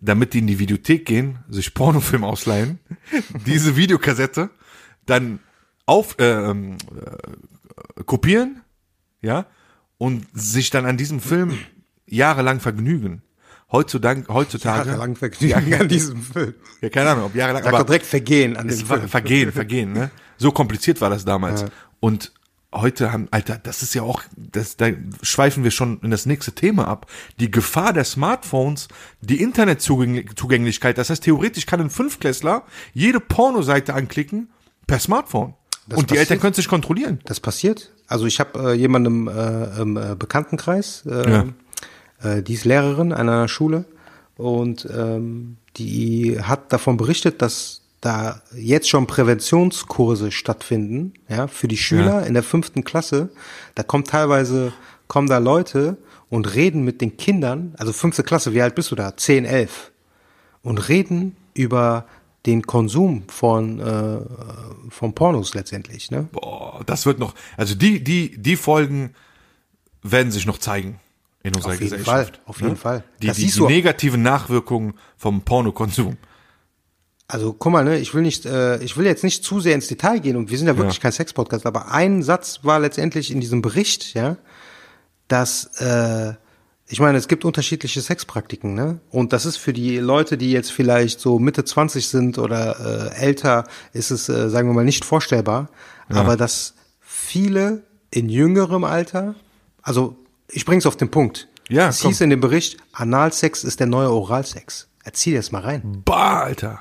[0.00, 2.78] damit die in die Videothek gehen, sich Pornofilm ausleihen,
[3.46, 4.50] diese Videokassette
[5.06, 5.38] dann
[5.86, 8.62] auf, äh, ähm, äh, kopieren,
[9.20, 9.46] ja,
[9.98, 11.58] und sich dann an diesem Film
[12.06, 13.22] jahrelang vergnügen.
[13.72, 16.54] Heutzutage, heutzutage, jahrelang Vergnügen an diesem Film.
[16.80, 19.08] ja, keine Ahnung, ob jahrelang, Da kommt direkt Vergehen an dem war Film.
[19.08, 20.10] Vergehen, Vergehen, ne?
[20.36, 21.64] So kompliziert war das damals.
[22.00, 22.32] Und
[22.74, 24.88] heute haben, Alter, das ist ja auch, das, da
[25.22, 27.10] schweifen wir schon in das nächste Thema ab.
[27.40, 28.88] Die Gefahr der Smartphones,
[29.20, 30.98] die Internetzugänglichkeit.
[30.98, 34.52] Das heißt, theoretisch kann ein Fünfklässler jede Pornoseite anklicken
[34.86, 35.54] per Smartphone.
[35.86, 36.30] Das Und die passiert.
[36.30, 37.20] Eltern können sich kontrollieren.
[37.24, 37.92] Das passiert.
[38.06, 41.44] Also ich habe äh, jemanden im, äh, im äh, Bekanntenkreis, äh, Ja.
[42.22, 43.84] äh, die ist Lehrerin an einer Schule
[44.36, 51.78] und ähm, die hat davon berichtet, dass da jetzt schon Präventionskurse stattfinden, ja, für die
[51.78, 53.30] Schüler in der fünften Klasse.
[53.74, 54.72] Da kommt teilweise,
[55.08, 55.96] kommen da Leute
[56.28, 59.16] und reden mit den Kindern, also fünfte Klasse, wie alt bist du da?
[59.16, 59.90] Zehn, elf.
[60.62, 62.04] Und reden über
[62.46, 64.20] den Konsum von, äh,
[64.90, 66.28] von Pornos letztendlich, ne?
[66.32, 69.14] Boah, das wird noch, also die, die, die Folgen
[70.02, 71.00] werden sich noch zeigen
[71.42, 72.36] in unserer Auf jeden Gesellschaft.
[72.36, 73.04] Fall, auf jeden Fall.
[73.22, 76.16] Die, Das die, die negativen Nachwirkungen vom Pornokonsum.
[77.26, 79.86] Also guck mal, ne, ich will nicht, äh, ich will jetzt nicht zu sehr ins
[79.88, 81.02] Detail gehen und wir sind ja wirklich Ja.
[81.02, 84.36] kein Sex-Podcast, aber ein Satz war letztendlich in diesem Bericht, ja,
[85.28, 86.34] dass äh,
[86.86, 89.00] ich meine, es gibt unterschiedliche Sexpraktiken, ne?
[89.10, 93.16] Und das ist für die Leute, die jetzt vielleicht so Mitte 20 sind oder äh,
[93.22, 95.68] älter, ist es, äh, sagen wir mal, nicht vorstellbar.
[96.10, 99.34] Aber dass viele in jüngerem Alter,
[99.82, 100.16] also
[100.48, 101.48] ich bring's auf den Punkt.
[101.70, 102.10] Ja, Es komm.
[102.10, 104.88] hieß in dem Bericht, Analsex ist der neue Oralsex.
[105.02, 106.02] Erzieh dir das mal rein.
[106.04, 106.80] Bah, Alter.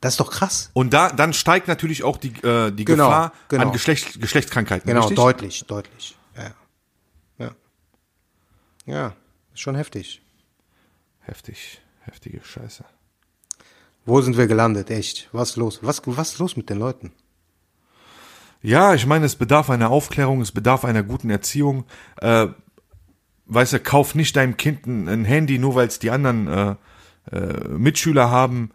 [0.00, 0.70] Das ist doch krass.
[0.74, 3.66] Und da, dann steigt natürlich auch die, äh, die Genau, Gefahr genau.
[3.66, 4.86] an Geschlecht, Geschlechtskrankheiten.
[4.88, 5.16] Genau, richtig?
[5.16, 6.16] deutlich, deutlich.
[6.36, 6.50] Ja.
[7.38, 7.50] Ja.
[8.86, 9.12] Ja,
[9.60, 10.22] schon heftig.
[11.20, 12.84] Heftig, heftige Scheiße.
[14.06, 14.90] Wo sind wir gelandet?
[14.90, 15.28] Echt?
[15.32, 15.80] Was ist los?
[15.82, 17.12] Was, was ist los mit den Leuten?
[18.62, 21.84] Ja, ich meine, es bedarf einer Aufklärung, es bedarf einer guten Erziehung.
[22.16, 22.48] Äh,
[23.46, 26.74] weißt du, kauf nicht deinem Kind ein, ein Handy, nur weil es die anderen äh,
[27.30, 28.70] äh, Mitschüler haben.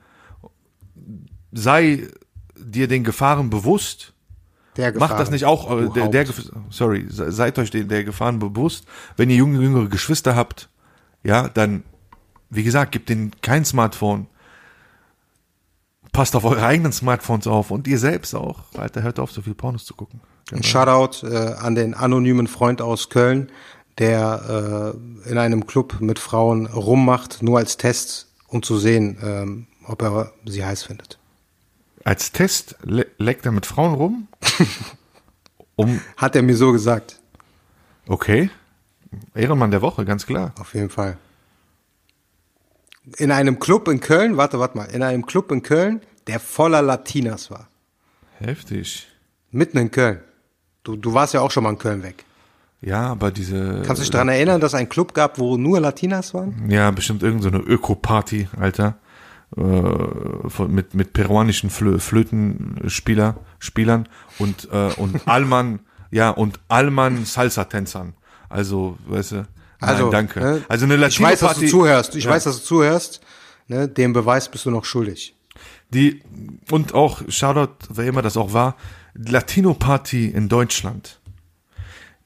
[1.51, 2.07] Sei
[2.55, 4.13] dir den Gefahren bewusst.
[4.77, 5.33] Der Macht das Gefahren.
[5.33, 6.33] nicht auch, äh, der, der,
[6.69, 8.85] sorry, se- seid euch den, der Gefahren bewusst.
[9.17, 10.69] Wenn ihr junge, jüngere Geschwister habt,
[11.23, 11.83] ja, dann,
[12.49, 14.27] wie gesagt, gebt denen kein Smartphone.
[16.11, 18.59] Passt auf eure eigenen Smartphones auf und ihr selbst auch.
[18.77, 20.21] Alter, hört auf, so viel Pornos zu gucken.
[20.51, 23.49] Ein Shoutout äh, an den anonymen Freund aus Köln,
[23.97, 24.93] der
[25.25, 30.01] äh, in einem Club mit Frauen rummacht, nur als Test, um zu sehen, ähm, ob
[30.01, 31.17] er sie heiß findet.
[32.03, 34.27] Als Test le leckt er mit Frauen rum?
[35.75, 37.19] um, Hat er mir so gesagt.
[38.07, 38.49] okay.
[39.35, 40.53] Ehrenmann der Woche, ganz klar.
[40.59, 41.17] Auf jeden Fall.
[43.17, 46.81] In einem Club in Köln, warte, warte mal, in einem Club in Köln, der voller
[46.81, 47.67] Latinas war.
[48.39, 49.07] Heftig.
[49.51, 50.19] Mitten in Köln.
[50.83, 52.25] Du, du warst ja auch schon mal in Köln weg.
[52.81, 53.81] Ja, aber diese.
[53.85, 56.69] Kannst du dich daran erinnern, dass es einen Club gab, wo nur Latinas waren?
[56.69, 58.97] Ja, bestimmt irgendeine so Öko-Party, Alter.
[59.55, 64.09] Äh, von, mit, mit peruanischen Flö Flötenspieler, Spielern
[64.39, 68.13] und, äh, und Allmann, ja, und Allmann Salsa-Tänzern.
[68.53, 69.47] Also, weißt du, nein,
[69.79, 70.39] Also, danke.
[70.39, 72.15] ne, also eine Ich weiß, dass du Latino-Party, zuhörst.
[72.15, 72.31] Ich Ja.
[72.31, 73.21] weiß, dass du zuhörst.
[73.67, 75.35] Ne, dem Beweis bist du noch schuldig.
[75.89, 76.21] die,
[76.71, 78.75] und auch, Shoutout, wer immer das auch war,
[79.15, 81.19] Latino-Party in Deutschland,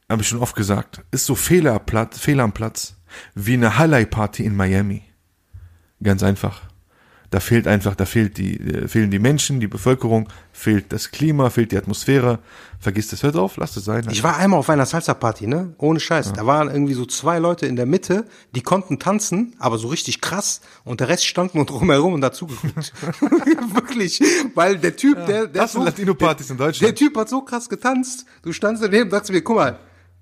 [0.09, 2.95] habe ich schon oft gesagt, ist so Fehler, am Platz- Fehler am Platz,
[3.36, 5.03] wie eine Hallei-Party in Miami.
[6.01, 6.61] Ganz einfach.
[7.30, 11.49] Da fehlt einfach, da fehlt die, äh, fehlen die Menschen, die Bevölkerung, fehlt das Klima,
[11.49, 12.39] fehlt die Atmosphäre.
[12.80, 14.07] Vergiss das, hört auf, lasst es sein.
[14.09, 15.73] Ich war einmal auf einer Salsa-Party, ne?
[15.78, 16.34] Ohne Scheiß.
[16.34, 18.25] Da waren irgendwie so zwei Leute in der Mitte,
[18.55, 20.61] die konnten tanzen, aber so richtig krass.
[20.86, 22.93] Und der Rest stand nur drumherum und dazu geguckt.
[23.73, 24.21] Wirklich.
[24.55, 26.95] Weil der Typ, der, der das sind Latino-Partys in Der Deutschland.
[26.95, 28.25] Typ hat so krass getanzt.
[28.41, 29.80] Du standst daneben und dachtest mir, guck mal,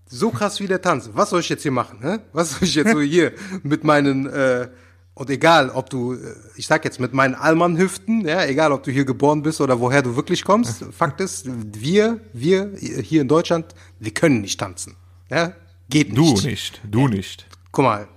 [0.08, 1.10] so krass wie der tanzt.
[1.14, 2.00] Was soll ich jetzt hier machen?
[2.02, 2.18] Hä?
[2.34, 3.34] Was soll ich jetzt so hier
[3.64, 4.70] mit meinen, äh,
[5.16, 8.92] und egal, ob du, äh, ich sag jetzt mit meinen Allmann-Hüften, ja, egal, ob du
[8.92, 10.86] hier geboren bist oder woher du wirklich kommst.
[10.92, 14.96] Fakt ist, wir, wir hier in Deutschland, wir können nicht tanzen.
[15.30, 15.54] Ja?
[15.90, 16.46] Geht Du nicht.
[16.46, 17.48] nicht, du nicht.
[17.72, 18.08] Guck mal.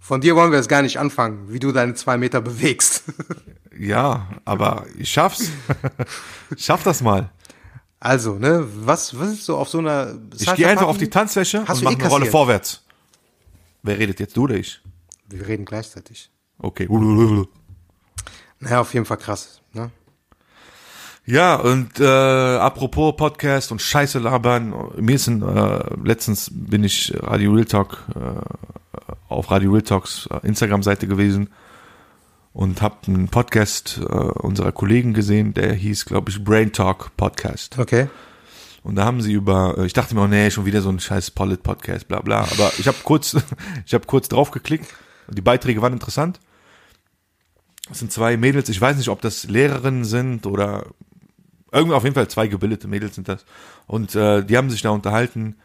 [0.00, 3.04] Von dir wollen wir es gar nicht anfangen, wie du deine zwei Meter bewegst.
[3.76, 5.50] Ja, aber ich schaff's.
[6.56, 7.30] Schaff das mal.
[7.98, 11.56] Also, ne, was, was ist so auf so einer Ich gehe einfach auf die Tanzfläche
[11.56, 12.84] Tanzfläche Hast und du mache eh eine Rolle vorwärts.
[13.82, 14.80] Wer redet jetzt, du oder ich?
[15.34, 16.30] Wir reden gleichzeitig.
[16.58, 16.88] Okay.
[18.60, 19.60] Naja, auf jeden Fall krass.
[19.74, 19.90] Ne?
[21.26, 27.12] Ja, und äh, apropos Podcast und Scheiße labern, mir ist ein, äh, letztens bin ich
[27.16, 31.50] Radio Real Talk äh, auf Radio Real Talks äh, Instagram-Seite gewesen
[32.54, 37.78] und habe einen Podcast äh, unserer Kollegen gesehen, der hieß, glaube ich, Brain Talk Podcast.
[37.78, 38.08] Okay.
[38.82, 41.00] Und da haben sie über, äh, ich dachte mir, oh nee, schon wieder so ein
[41.00, 42.42] scheiß Polit-Podcast, bla bla.
[42.50, 43.36] Aber ich habe kurz,
[43.84, 44.86] ich habe kurz drauf geklickt.
[45.30, 46.40] Die Beiträge waren interessant.
[47.90, 50.86] Es sind zwei Mädels, ich weiß nicht, ob das Lehrerinnen sind oder
[51.70, 53.44] irgendwie auf jeden Fall zwei gebildete Mädels sind das.
[53.86, 55.56] Und äh, die haben sich da unterhalten,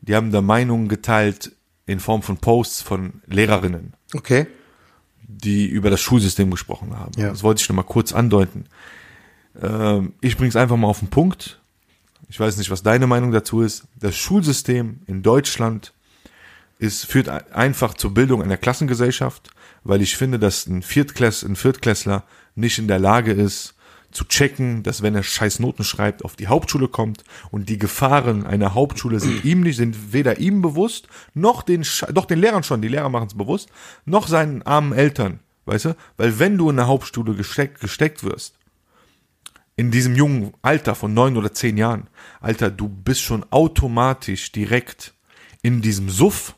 [0.00, 1.52] die haben da Meinungen geteilt
[1.86, 4.46] in Form von Posts von Lehrerinnen Okay.
[5.26, 7.12] die über das Schulsystem gesprochen haben.
[7.16, 7.30] Ja.
[7.30, 8.66] Das wollte ich noch mal kurz andeuten.
[9.60, 11.60] Ähm, ich bringe es einfach mal auf den Punkt.
[12.28, 13.84] Ich weiß nicht, was deine Meinung dazu ist.
[13.98, 15.92] Das Schulsystem in Deutschland
[16.78, 19.50] ist, führt ein- einfach zur Bildung einer Klassengesellschaft,
[19.84, 22.24] weil ich finde, dass ein, Viertkläss, ein Viertklässler
[22.54, 23.74] nicht in der Lage ist,
[24.12, 28.46] zu checken, dass wenn er scheiß Noten schreibt, auf die Hauptschule kommt und die Gefahren
[28.46, 32.80] einer Hauptschule sind ihm nicht, sind weder ihm bewusst, noch den, doch den Lehrern schon,
[32.80, 33.68] die Lehrer machen es bewusst,
[34.06, 35.96] noch seinen armen Eltern, weißt du?
[36.16, 38.54] Weil wenn du in der Hauptschule gesteckt, gesteckt wirst,
[39.78, 42.08] in diesem jungen Alter von neun oder zehn Jahren,
[42.40, 45.12] Alter, du bist schon automatisch direkt
[45.60, 46.55] in diesem Suff,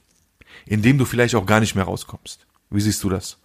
[0.69, 2.47] in dem du vielleicht auch gar nicht mehr rauskommst.
[2.71, 3.39] Wie siehst du das?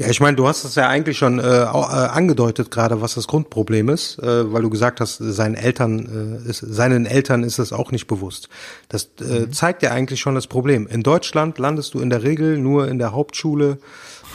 [0.00, 3.26] Ja, ich meine, du hast es ja eigentlich schon äh, äh, angedeutet gerade, was das
[3.26, 7.70] Grundproblem ist, äh, weil du gesagt hast, seinen Eltern, äh, ist, seinen Eltern ist es
[7.74, 8.48] auch nicht bewusst.
[8.88, 9.52] Das äh, Mhm.
[9.52, 10.86] zeigt ja eigentlich schon das Problem.
[10.86, 13.76] In Deutschland landest du in der Regel nur in der Hauptschule.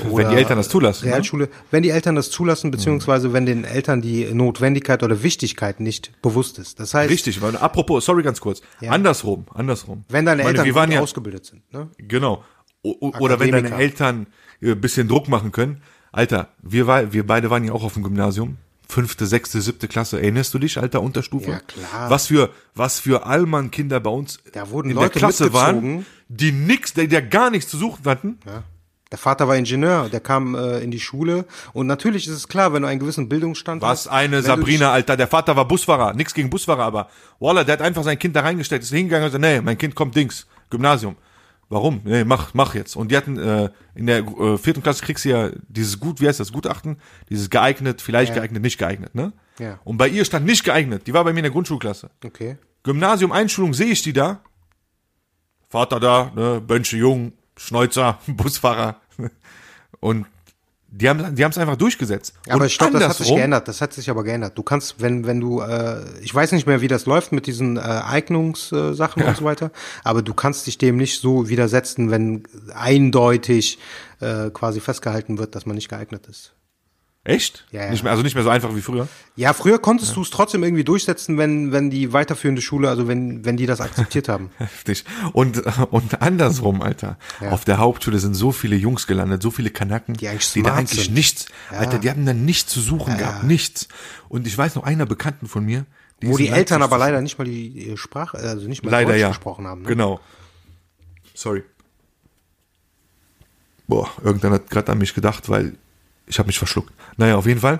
[0.03, 1.13] Wenn die Eltern das zulassen, ne?
[1.13, 6.11] Realschule, wenn die Eltern das zulassen, beziehungsweise wenn den Eltern die Notwendigkeit oder Wichtigkeit nicht
[6.21, 6.79] bewusst ist.
[6.79, 8.91] Das heißt, Richtig, weil apropos, sorry ganz kurz, Ja.
[8.91, 10.03] andersrum, andersrum.
[10.09, 11.61] wenn deine meine, Eltern gut ja, ausgebildet sind.
[11.73, 11.87] Ne?
[11.97, 12.43] Genau.
[12.93, 13.75] Oder wenn deine.
[13.75, 14.27] Eltern
[14.61, 15.81] äh, ein bisschen Druck machen können.
[16.11, 18.57] Alter, wir, war, wir beide waren ja auch auf dem Gymnasium.
[18.87, 20.21] Fünfte, sechste, siebte Klasse.
[20.21, 21.51] Erinnerst du dich, Alter, Unterstufe?
[21.51, 22.09] Ja, klar.
[22.09, 26.51] Was für, was für Allmann-Kinder bei uns Da wurden in Leute der Klasse waren, die
[26.51, 28.39] nix, die, die gar nichts zu suchen hatten.
[28.45, 28.63] Ja.
[29.11, 32.73] Der Vater war Ingenieur, der kam äh, in die Schule und natürlich ist es klar,
[32.73, 34.07] wenn du einen gewissen Bildungsstand Was hast.
[34.07, 35.15] eine wenn du Sabrina, Alter.
[35.15, 36.13] Der Vater war Busfahrer.
[36.13, 37.09] Nix gegen Busfahrer, aber
[37.39, 39.95] Wallah, der hat einfach sein Kind da reingestellt, ist hingegangen und gesagt, nee, mein Kind
[39.95, 41.15] kommt Dings, Gymnasium.
[41.69, 42.01] Warum?
[42.03, 42.95] Nee, mach, mach jetzt.
[42.95, 46.27] Und die hatten, äh, in der äh, vierten Klasse kriegst du ja dieses Gut, wie
[46.27, 46.97] heißt das, Gutachten?
[47.29, 48.35] Dieses geeignet, vielleicht Ja.
[48.41, 49.33] geeignet, nicht geeignet, ne?
[49.57, 49.79] Ja.
[49.83, 51.07] Und bei ihr stand nicht geeignet.
[51.07, 52.11] Die war bei mir in der Grundschulklasse.
[52.23, 52.57] Okay.
[52.83, 54.41] Gymnasium, Einschulung, sehe ich die da.
[55.69, 59.01] Vater da, ne, Bönsche Jung, Schneuzer, Busfahrer.
[59.99, 60.27] Und
[60.97, 62.33] die haben die haben es einfach durchgesetzt.
[62.47, 63.67] Aber und ich glaube, das hat sich geändert.
[63.67, 64.57] Das hat sich aber geändert.
[64.57, 67.75] Du kannst, wenn, wenn du, äh, ich weiß nicht mehr, wie das läuft mit diesen
[67.75, 69.71] äh, Eignungssachen und so weiter,
[70.03, 72.43] aber du kannst dich dem nicht so widersetzen, wenn
[72.73, 73.77] eindeutig
[74.21, 76.54] äh, quasi festgehalten wird, dass man nicht geeignet ist.
[77.27, 77.65] Echt?
[77.71, 77.89] Ja, ja.
[77.89, 79.07] Nicht mehr, also nicht mehr so einfach wie früher.
[79.35, 83.43] Ja, früher konntest du es trotzdem irgendwie durchsetzen, wenn, wenn die weiterführende Schule, also wenn,
[83.43, 84.51] wenn die das akzeptiert haben.
[84.59, 85.05] Heftig.
[85.33, 87.17] Und, und andersrum, Alter.
[87.41, 87.49] Ja.
[87.49, 90.75] Auf der Hauptschule sind so viele Jungs gelandet, so viele Kanaken, Die eigentlich die da
[90.75, 91.15] eigentlich sind.
[91.15, 93.87] nichts, Alter, die haben da nichts zu suchen gehabt, nichts.
[94.29, 95.87] Und ich weiß noch einer Bekannten von mir,
[96.21, 99.21] Wo ist die Eltern aber leider nicht mal die Sprache, also nicht mal leider Deutsch
[99.21, 99.29] ja.
[99.29, 99.81] gesprochen haben.
[99.81, 99.87] Ne?
[99.87, 100.19] Genau.
[101.33, 101.63] Sorry.
[103.87, 105.75] Boah, irgendwann hat gerade an mich gedacht, weil
[106.27, 106.93] ich habe mich verschluckt.
[107.17, 107.79] Naja, auf jeden Fall.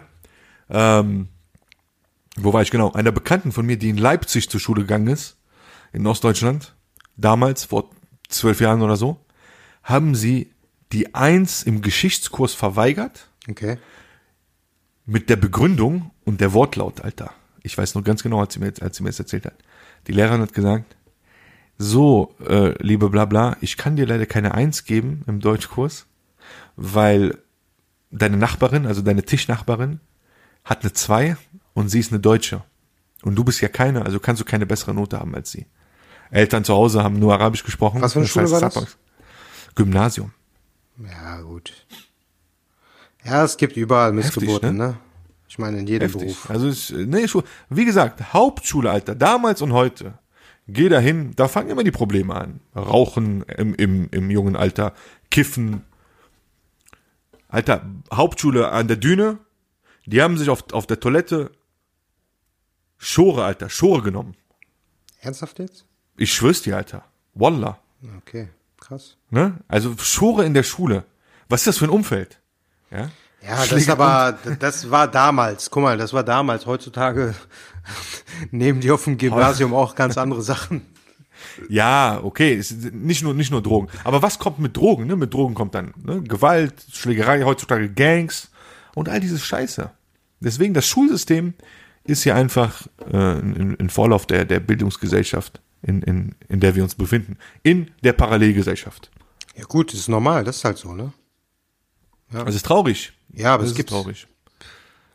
[0.70, 1.30] Ähm,
[2.36, 2.92] wo war ich genau?
[2.92, 5.38] Einer Bekannten von mir, die in Leipzig zur Schule gegangen ist,
[5.94, 6.76] in Ostdeutschland,
[7.16, 7.90] damals, vor
[8.28, 9.20] zwölf Jahren oder so,
[9.84, 10.52] haben sie
[10.92, 13.78] die Eins im Geschichtskurs verweigert Okay.
[15.06, 17.32] mit der Begründung und der Wortlaut, Alter.
[17.62, 19.56] Ich weiß noch ganz genau, als sie mir, als sie mir das erzählt hat.
[20.08, 20.96] Die Lehrerin hat gesagt,
[21.78, 26.06] so, äh, liebe Blabla, ich kann dir leider keine Eins geben im Deutschkurs,
[26.76, 27.38] weil
[28.12, 30.00] deine Nachbarin, also deine Tischnachbarin,
[30.64, 31.38] hat eine Zwei
[31.74, 32.64] und sie ist eine Deutsche.
[33.24, 35.66] Und du bist ja keine, also kannst du keine bessere Note haben als sie.
[36.32, 38.02] Eltern zu Hause haben nur Arabisch gesprochen.
[38.02, 38.98] Was für eine Schule war das?
[39.76, 40.32] Gymnasium.
[40.98, 41.74] Ja, gut.
[43.24, 44.88] Ja, es gibt überall Missgeburten, ne?
[44.88, 44.98] ne?
[45.48, 46.28] Ich meine, in jedem Heftig.
[46.28, 46.50] Beruf.
[46.50, 47.26] Also ich, nee,
[47.70, 50.20] wie gesagt, Hauptschule, Alter, damals und heute.
[50.68, 52.60] Geh dahin, da fangen immer die Probleme an.
[52.76, 54.94] Rauchen im, im, im jungen Alter,
[55.30, 55.84] Kiffen.
[57.56, 59.38] Alter, Hauptschule an der Düne,
[60.06, 61.52] die haben sich auf, auf der Toilette
[62.98, 64.36] Schore, Alter, Schore genommen.
[65.22, 65.86] Ernsthaft jetzt?
[66.18, 67.06] Ich schwör's dir, Alter.
[67.34, 67.80] Wallah.
[68.18, 69.16] Okay, krass.
[69.30, 69.58] Ne?
[69.70, 71.06] Also Schore in der Schule.
[71.48, 72.42] Was ist das für ein Umfeld?
[72.92, 73.10] Ja?
[73.42, 75.72] Ja, das ist aber, das war damals.
[75.72, 76.66] Guck mal, das war damals.
[76.66, 77.36] Heutzutage
[78.52, 80.82] nehmen die auf dem Gymnasium auch ganz andere Sachen.
[81.70, 83.88] Ja, okay, ist nicht nur nicht nur Drogen.
[84.04, 85.08] Aber was kommt mit Drogen?
[85.08, 85.16] Ne?
[85.16, 86.22] Mit Drogen kommt dann ne?
[86.22, 88.50] Gewalt, Schlägerei, heutzutage Gangs
[88.94, 89.92] und all diese Scheiße.
[90.40, 91.54] Deswegen das Schulsystem
[92.04, 96.84] ist hier einfach äh, ein, ein Vorlauf der der Bildungsgesellschaft, in, in, in der wir
[96.84, 99.12] uns befinden, in der Parallelgesellschaft.
[99.56, 101.14] Ja gut, das ist normal, das ist halt so, ne?
[102.32, 103.14] Also es ist traurig.
[103.34, 103.92] Ja, aber das es ist gibt's.
[103.92, 104.28] traurig.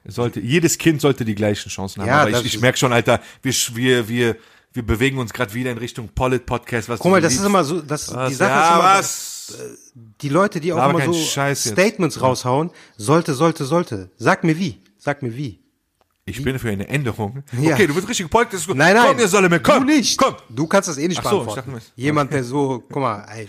[0.05, 2.09] Es sollte, jedes Kind sollte die gleichen Chancen haben.
[2.09, 4.37] Ja, aber ich, ich merke schon, Alter, wir, wir, wir,
[4.73, 6.89] wir bewegen uns gerade wieder in Richtung Polit-Podcast.
[6.89, 7.49] Was Guck mal, du das ist liebst.
[7.49, 8.29] immer so, das, Was?
[8.29, 9.93] die Sache ja, ist immer, was?
[10.23, 11.75] die Leute, die auch Laber immer so Scheiß jetzt.
[11.75, 14.11] Statements raushauen, sollte, sollte, sollte.
[14.17, 14.81] Sag mir wie.
[14.99, 15.61] Sag mir wie.
[16.25, 17.43] Ich bin für eine Änderung.
[17.61, 17.75] Ja.
[17.75, 18.63] Okay, du bist richtig Podcast.
[18.63, 18.77] ist gut.
[18.77, 19.09] Nein, nein.
[19.09, 19.87] Komm, ihr solle mir, komm.
[19.87, 20.17] Du nicht.
[20.17, 20.37] Komm.
[20.49, 21.71] Du kannst das eh nicht Ach so, beantworten.
[21.71, 23.49] ich dachte, Jemand, der so, guck mal, ey,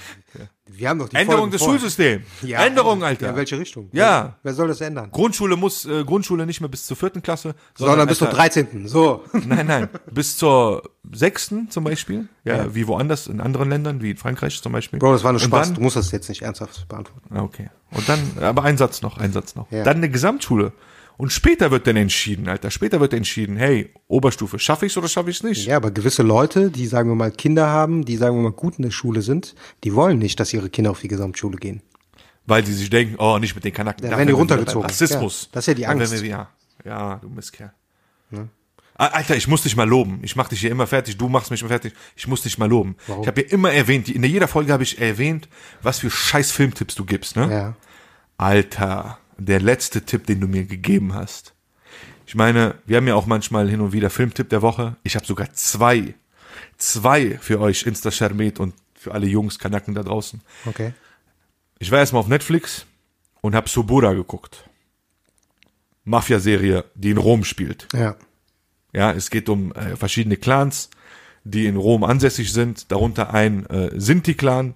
[0.82, 1.62] wir haben doch die Änderung Folgen des.
[1.64, 2.26] Schulsystems.
[2.42, 3.26] Ja, Änderung, Alter.
[3.26, 3.88] Ja, in welche Richtung?
[3.94, 4.24] Ja.
[4.24, 5.10] Wer, wer soll das ändern?
[5.12, 8.88] Grundschule muss, äh, Grundschule nicht mehr bis zur vierten Klasse, Sondern bis zum Alter, 13.
[8.88, 9.24] So.
[9.46, 12.28] Nein, nein, bis zur sechsten zum Beispiel.
[12.44, 15.00] Ja, wie woanders in anderen Ländern, wie in Frankreich zum Beispiel.
[15.00, 15.68] Bro, das war nur Spaß.
[15.68, 17.30] dann- Du musst das jetzt nicht ernsthaft beantworten.
[17.34, 17.70] Ah, Okay.
[17.92, 19.70] Und dann, aber ein Satz noch, ein Satz noch.
[19.72, 19.84] Ja.
[19.84, 20.72] Dann eine Gesamtschule.
[21.18, 22.72] Und später wird dann entschieden, Alter.
[22.72, 25.66] Später wird entschieden, hey, Oberstufe, schaffe ich's oder schaffe ich's nicht?
[25.66, 28.78] Ja, aber gewisse Leute, die sagen wir mal Kinder haben, die sagen wir mal gut
[28.78, 29.54] in der Schule sind,
[29.84, 31.82] die wollen nicht, dass ihre Kinder auf die Gesamtschule gehen.
[32.48, 34.04] Weil die sich denken, oh, nicht mit den Kanaken.
[34.04, 34.90] Ja, Da werden die runtergezogen.
[34.90, 35.44] Rassismus.
[35.44, 36.24] Ja, das ist ja die Angst.
[36.24, 36.50] Wir, ja,
[36.84, 37.72] ja, du Mistkerl.
[38.98, 40.20] Ah, Alter, ich muss dich mal loben.
[40.22, 41.18] Ich mach dich hier immer fertig.
[41.18, 41.94] Du machst mich immer fertig.
[42.16, 42.96] Ich muss dich mal loben.
[43.22, 45.50] Ich habe hier immer erwähnt, in jeder Folge habe ich erwähnt,
[45.82, 47.52] was für scheiß Filmtipps du gibst, ne?
[47.52, 47.76] Ja.
[48.38, 51.54] Alter, der letzte Tipp, den du mir gegeben hast.
[52.26, 54.96] Ich meine, wir haben ja auch manchmal hin und wieder Filmtipp der Woche.
[55.04, 56.14] Ich habe sogar zwei,
[56.78, 60.42] zwei für euch, Insta Shermet und für alle Jungs, Kanaken da draußen.
[60.66, 60.94] Okay.
[61.80, 62.86] Ich war erstmal auf Netflix
[63.42, 64.70] und habe Subura geguckt.
[66.04, 67.88] Mafia-Serie, die in Rom spielt.
[67.94, 68.16] Ja.
[68.94, 70.90] Ja, es geht um äh, verschiedene Clans,
[71.44, 74.76] die in Rom ansässig sind, darunter ein äh, Sinti-Clan.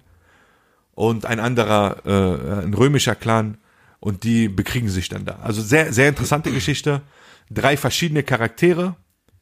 [0.96, 3.58] und ein anderer, äh, ein römischer Clan
[4.00, 5.36] und die bekriegen sich dann da.
[5.42, 7.02] Also sehr, sehr interessante Geschichte.
[7.50, 8.96] Drei verschiedene Charaktere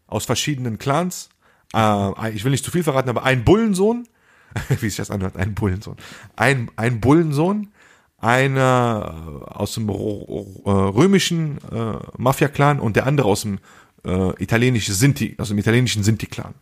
[0.06, 1.28] aus verschiedenen Clans.
[1.74, 4.06] Äh, ich will nicht zu viel verraten, aber ein Bullensohn,
[4.68, 5.96] wie sich das anhört, ein Bullensohn.
[6.36, 7.72] Ein, ein Bullensohn,
[8.18, 13.58] einer äh, aus dem äh, römischen äh, Mafia-Clan und der andere aus dem
[14.04, 16.54] äh, italienischen Sinti, aus dem italienischen Sinti-Clan.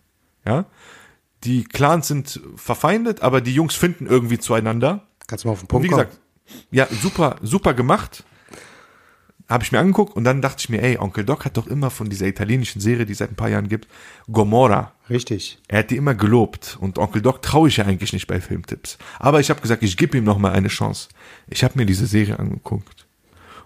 [0.45, 0.64] Ja?
[1.45, 5.07] Die Clans sind verfeindet, aber die Jungs finden irgendwie zueinander.
[5.26, 6.05] Kannst du mal auf den Und Punkt wie kommen?
[6.07, 6.21] gesagt,
[6.70, 8.24] ja, super, super gemacht.
[9.48, 11.90] Habe ich mir angeguckt und dann dachte ich mir, ey, Onkel Doc hat doch immer
[11.90, 13.86] von dieser italienischen Serie, die es seit ein paar Jahren gibt,
[14.30, 14.92] Gomorra.
[15.11, 15.59] Richtig.
[15.68, 18.96] Er hat die immer gelobt und Onkel Doc traue ich ja eigentlich nicht bei Filmtipps.
[19.18, 21.09] Aber ich habe gesagt, ich gebe ihm noch mal eine Chance.
[21.48, 23.07] Ich habe mir diese Serie angeguckt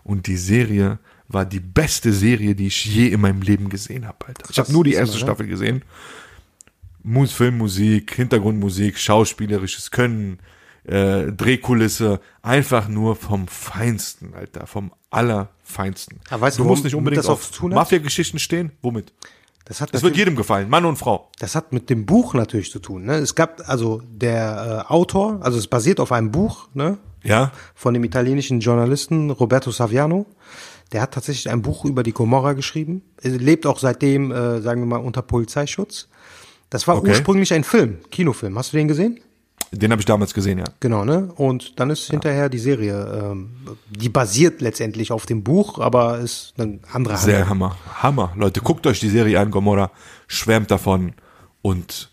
[0.02, 4.26] und die Serie war die beste Serie, die ich je in meinem Leben gesehen habe,
[4.26, 4.48] Alter.
[4.50, 5.22] Ich habe nur die erste ne?
[5.22, 5.82] Staffel gesehen.
[7.02, 10.40] Mus Filmmusik, Hintergrundmusik, schauspielerisches Können,
[10.86, 16.20] äh, Drehkulisse, einfach nur vom Feinsten, Alter, vom allerfeinsten.
[16.30, 17.62] Aber weißt du du, musst nicht unbedingt auf?
[17.62, 18.72] Mafia-Geschichten stehen.
[18.82, 19.12] Womit?
[19.64, 21.28] Das hat, Das wird jedem gefallen, Mann und Frau.
[21.40, 23.04] das hat mit dem Buch natürlich zu tun.
[23.04, 23.16] Ne?
[23.16, 26.98] Es gab also der äh, Autor, also es basiert auf einem Buch, ne?
[27.24, 30.26] Ja, von dem italienischen Journalisten Roberto Saviano.
[30.92, 33.02] Der hat tatsächlich ein Buch über die Gomorra geschrieben.
[33.20, 36.06] Er lebt auch seitdem, äh, sagen wir mal, unter Polizeischutz.
[36.70, 37.08] Das war Okay.
[37.08, 38.56] ursprünglich ein Film, Kinofilm.
[38.56, 39.18] Hast du den gesehen?
[39.72, 40.64] Den habe ich damals gesehen, ja.
[40.80, 41.32] Genau, ne?
[41.36, 43.50] Und dann ist hinterher die Serie, ähm,
[43.90, 47.76] die basiert letztendlich auf dem Buch, aber ist ein anderer Sehr Hammer.
[48.02, 48.32] Hammer.
[48.36, 49.90] Leute, guckt euch die Serie an, Gomorra,
[50.28, 51.14] schwärmt davon
[51.62, 52.10] und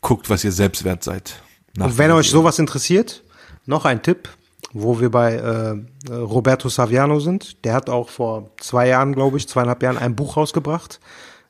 [0.00, 1.42] guckt, was ihr selbst wert seid.
[1.78, 3.24] Und wenn euch sowas interessiert,
[3.66, 4.28] noch ein Tipp,
[4.72, 7.64] wo wir bei äh, Roberto Saviano sind.
[7.64, 11.00] Der hat auch vor zwei Jahren, glaube ich, zweieinhalb Jahren ein Buch rausgebracht.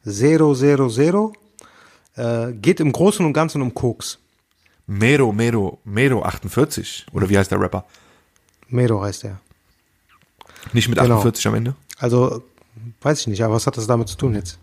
[0.06, 1.32] Zero, Zero, Zero.
[2.16, 4.18] Äh, geht im Großen und Ganzen um Koks.
[4.86, 7.06] Mero, Mero, Mero 48.
[7.12, 7.84] Oder wie heißt der Rapper?
[8.68, 9.40] Mero heißt er.
[10.72, 11.16] Nicht mit Genau.
[11.16, 11.74] 48 am Ende?
[11.98, 12.42] Also,
[13.02, 14.58] weiß ich nicht, aber was hat das damit zu tun jetzt?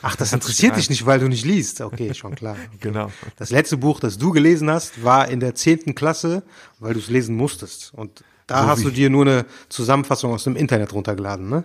[0.00, 1.80] Ach, das interessiert dich nicht, weil du nicht liest.
[1.80, 2.56] Okay, schon klar.
[2.80, 3.10] Genau.
[3.36, 6.42] Das letzte Buch, das du gelesen hast, war in der zehnten Klasse,
[6.78, 7.92] weil du es lesen musstest.
[7.94, 11.64] Und da So hast du dir nur eine Zusammenfassung aus dem Internet runtergeladen, ne?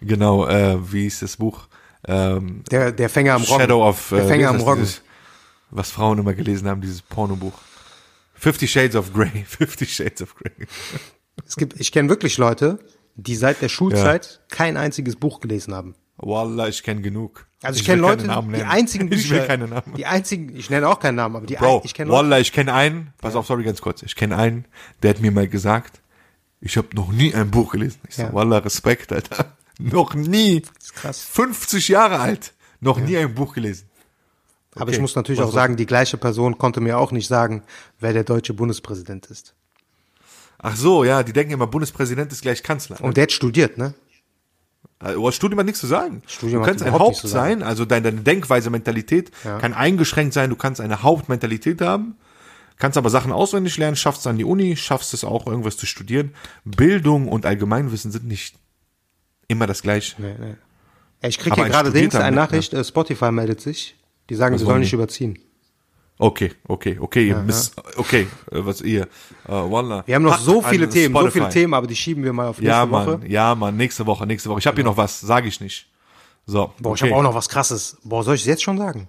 [0.00, 1.68] Genau, äh, wie ist das Buch?
[2.06, 3.60] Ähm, Der, der Fänger am Roggen.
[3.60, 4.82] Shadow of, der äh, Fänger am Roggen.
[4.84, 5.02] dieses,
[5.70, 7.54] was Frauen immer gelesen haben, dieses Pornobuch.
[8.34, 9.44] Fifty Shades of Grey.
[9.46, 10.52] Fifty Shades of Grey.
[11.46, 12.78] Es gibt, ich kenne wirklich Leute,
[13.16, 15.94] die seit der Schulzeit kein einziges Buch gelesen haben.
[16.16, 17.46] Wallah, ich kenne genug.
[17.62, 18.26] Also ich, will kenne Leute,
[18.56, 19.94] die einzigen Bücher, Ich will keine Namen.
[19.96, 22.38] die einzigen, ich nenne auch keinen Namen, aber die Bro, ein, ich kenne Leute, Wallah,
[22.40, 24.02] ich kenne einen, pass auf, sorry, ganz kurz.
[24.02, 24.64] Ich kenne einen,
[25.02, 26.00] der hat mir mal gesagt,
[26.60, 28.00] ich habe noch nie ein Buch gelesen.
[28.08, 28.32] Ich so, Ja.
[28.32, 29.56] Wallah, Respekt, Alter.
[29.80, 30.62] Noch nie.
[30.94, 31.20] krass.
[31.22, 32.52] 50 Jahre alt.
[32.80, 33.88] Noch nie ein Buch gelesen.
[34.74, 37.12] aber Okay, ich muss natürlich was auch soll- sagen, die gleiche Person konnte mir auch
[37.12, 37.62] nicht sagen,
[37.98, 39.54] wer der deutsche Bundespräsident ist.
[40.58, 43.00] Ach so, ja, die denken immer, Bundespräsident ist gleich Kanzler.
[43.00, 43.94] Und der hat studiert, ne?
[44.98, 46.22] Also, Studium hat nichts zu sagen.
[46.26, 49.58] Studium du kannst ein Haupt sein, also deine, deine Denkweise, Mentalität Ja.
[49.58, 52.16] kann eingeschränkt sein, du kannst eine Hauptmentalität haben,
[52.78, 56.34] kannst aber Sachen auswendig lernen, schaffst an die Uni, schaffst es auch, irgendwas zu studieren.
[56.66, 58.56] Bildung und Allgemeinwissen sind nicht
[59.50, 60.20] immer das gleiche.
[60.20, 60.54] Nee, nee.
[61.28, 63.96] Ich krieg Aber hier gerade Dings, eine Nachricht, äh, Spotify meldet sich.
[64.30, 65.38] Die sagen, Was sie sollen nicht überziehen.
[66.18, 69.08] Okay, okay, okay, ihr miss, okay, äh, was ihr, äh,
[69.48, 70.02] Wallah.
[70.06, 71.38] Wir haben noch Hack so viele Themen, so Spotify.
[71.38, 73.18] viele Themen, aber die schieben wir mal auf nächste Ja, Woche.
[73.18, 74.58] Mann, ja, Mann, nächste Woche, nächste Woche.
[74.58, 75.88] Ich habe hier noch was, sage ich nicht.
[76.44, 76.72] So.
[76.78, 77.10] Boah, ich okay.
[77.10, 77.96] habe auch noch was krasses.
[78.04, 79.08] Boah, soll ich es jetzt schon sagen?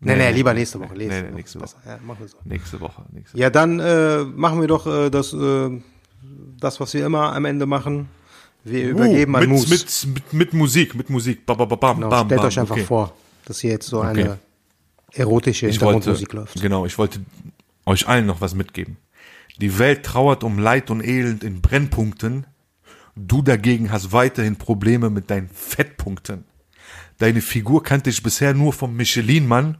[0.00, 0.94] Nee, nee, lieber nächste Woche.
[0.94, 1.76] Nächste, Nee, nee, Woche nächste besser.
[1.86, 2.36] Ja, machen wir so.
[2.44, 5.70] Nächste Woche, nächste Ja, dann äh, machen wir doch äh, das, äh,
[6.58, 8.08] das, was wir immer am Ende machen.
[8.64, 9.68] Wir übergeben an Uh, mit, Moose.
[9.70, 11.44] mit, mit, mit Musik, mit Musik.
[11.46, 12.48] Bam, bam, bam, genau, bam, stellt bam.
[12.48, 12.84] euch einfach okay.
[12.84, 14.08] vor, dass hier jetzt so Okay.
[14.22, 14.38] eine
[15.12, 16.60] erotische Ich wollte, Hintergrundmusik läuft.
[16.60, 17.20] genau, ich wollte
[17.86, 18.96] euch allen noch was mitgeben.
[19.58, 22.46] Die Welt trauert um Leid und Elend in Brennpunkten.
[23.14, 26.44] Du dagegen hast weiterhin Probleme mit deinen Fettpunkten.
[27.18, 29.78] Deine Figur kannte ich bisher nur vom Michelin-Mann,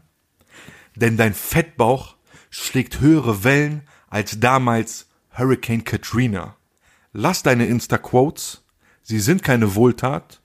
[0.94, 2.14] denn dein Fettbauch
[2.50, 6.56] schlägt höhere Wellen als damals Hurricane Katrina.
[7.12, 8.63] Lass deine Insta-Quotes,
[9.04, 10.40] sie sind keine Wohltat.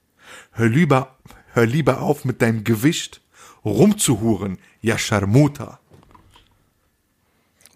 [0.52, 1.18] Hör lieber,
[1.54, 3.22] hör lieber auf mit deinem Gewicht
[3.66, 5.80] rumzuhuren, ja Scharmuta.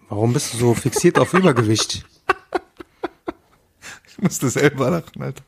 [0.08, 2.06] Warum bist du so fixiert auf Übergewicht?
[4.16, 5.42] Ich musste selber lachen, Alter.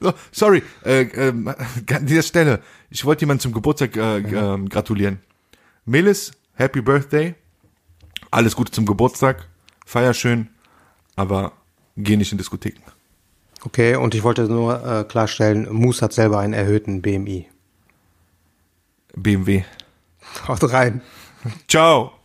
[0.00, 5.20] So, sorry, äh, ähm, an dieser Stelle, ich wollte jemandem zum Geburtstag äh, ähm, gratulieren.
[5.84, 7.36] Melis, Happy Birthday.
[8.32, 9.48] Alles Gute zum Geburtstag.
[9.86, 10.48] Feier schön,
[11.14, 11.52] aber
[11.96, 12.82] geh nicht in Diskotheken.
[13.64, 17.48] Okay, und ich wollte nur äh, klarstellen, Moose hat selber einen erhöhten BMI.
[19.16, 19.64] BMW.
[20.46, 21.00] Haut rein.
[21.66, 22.17] Ciao.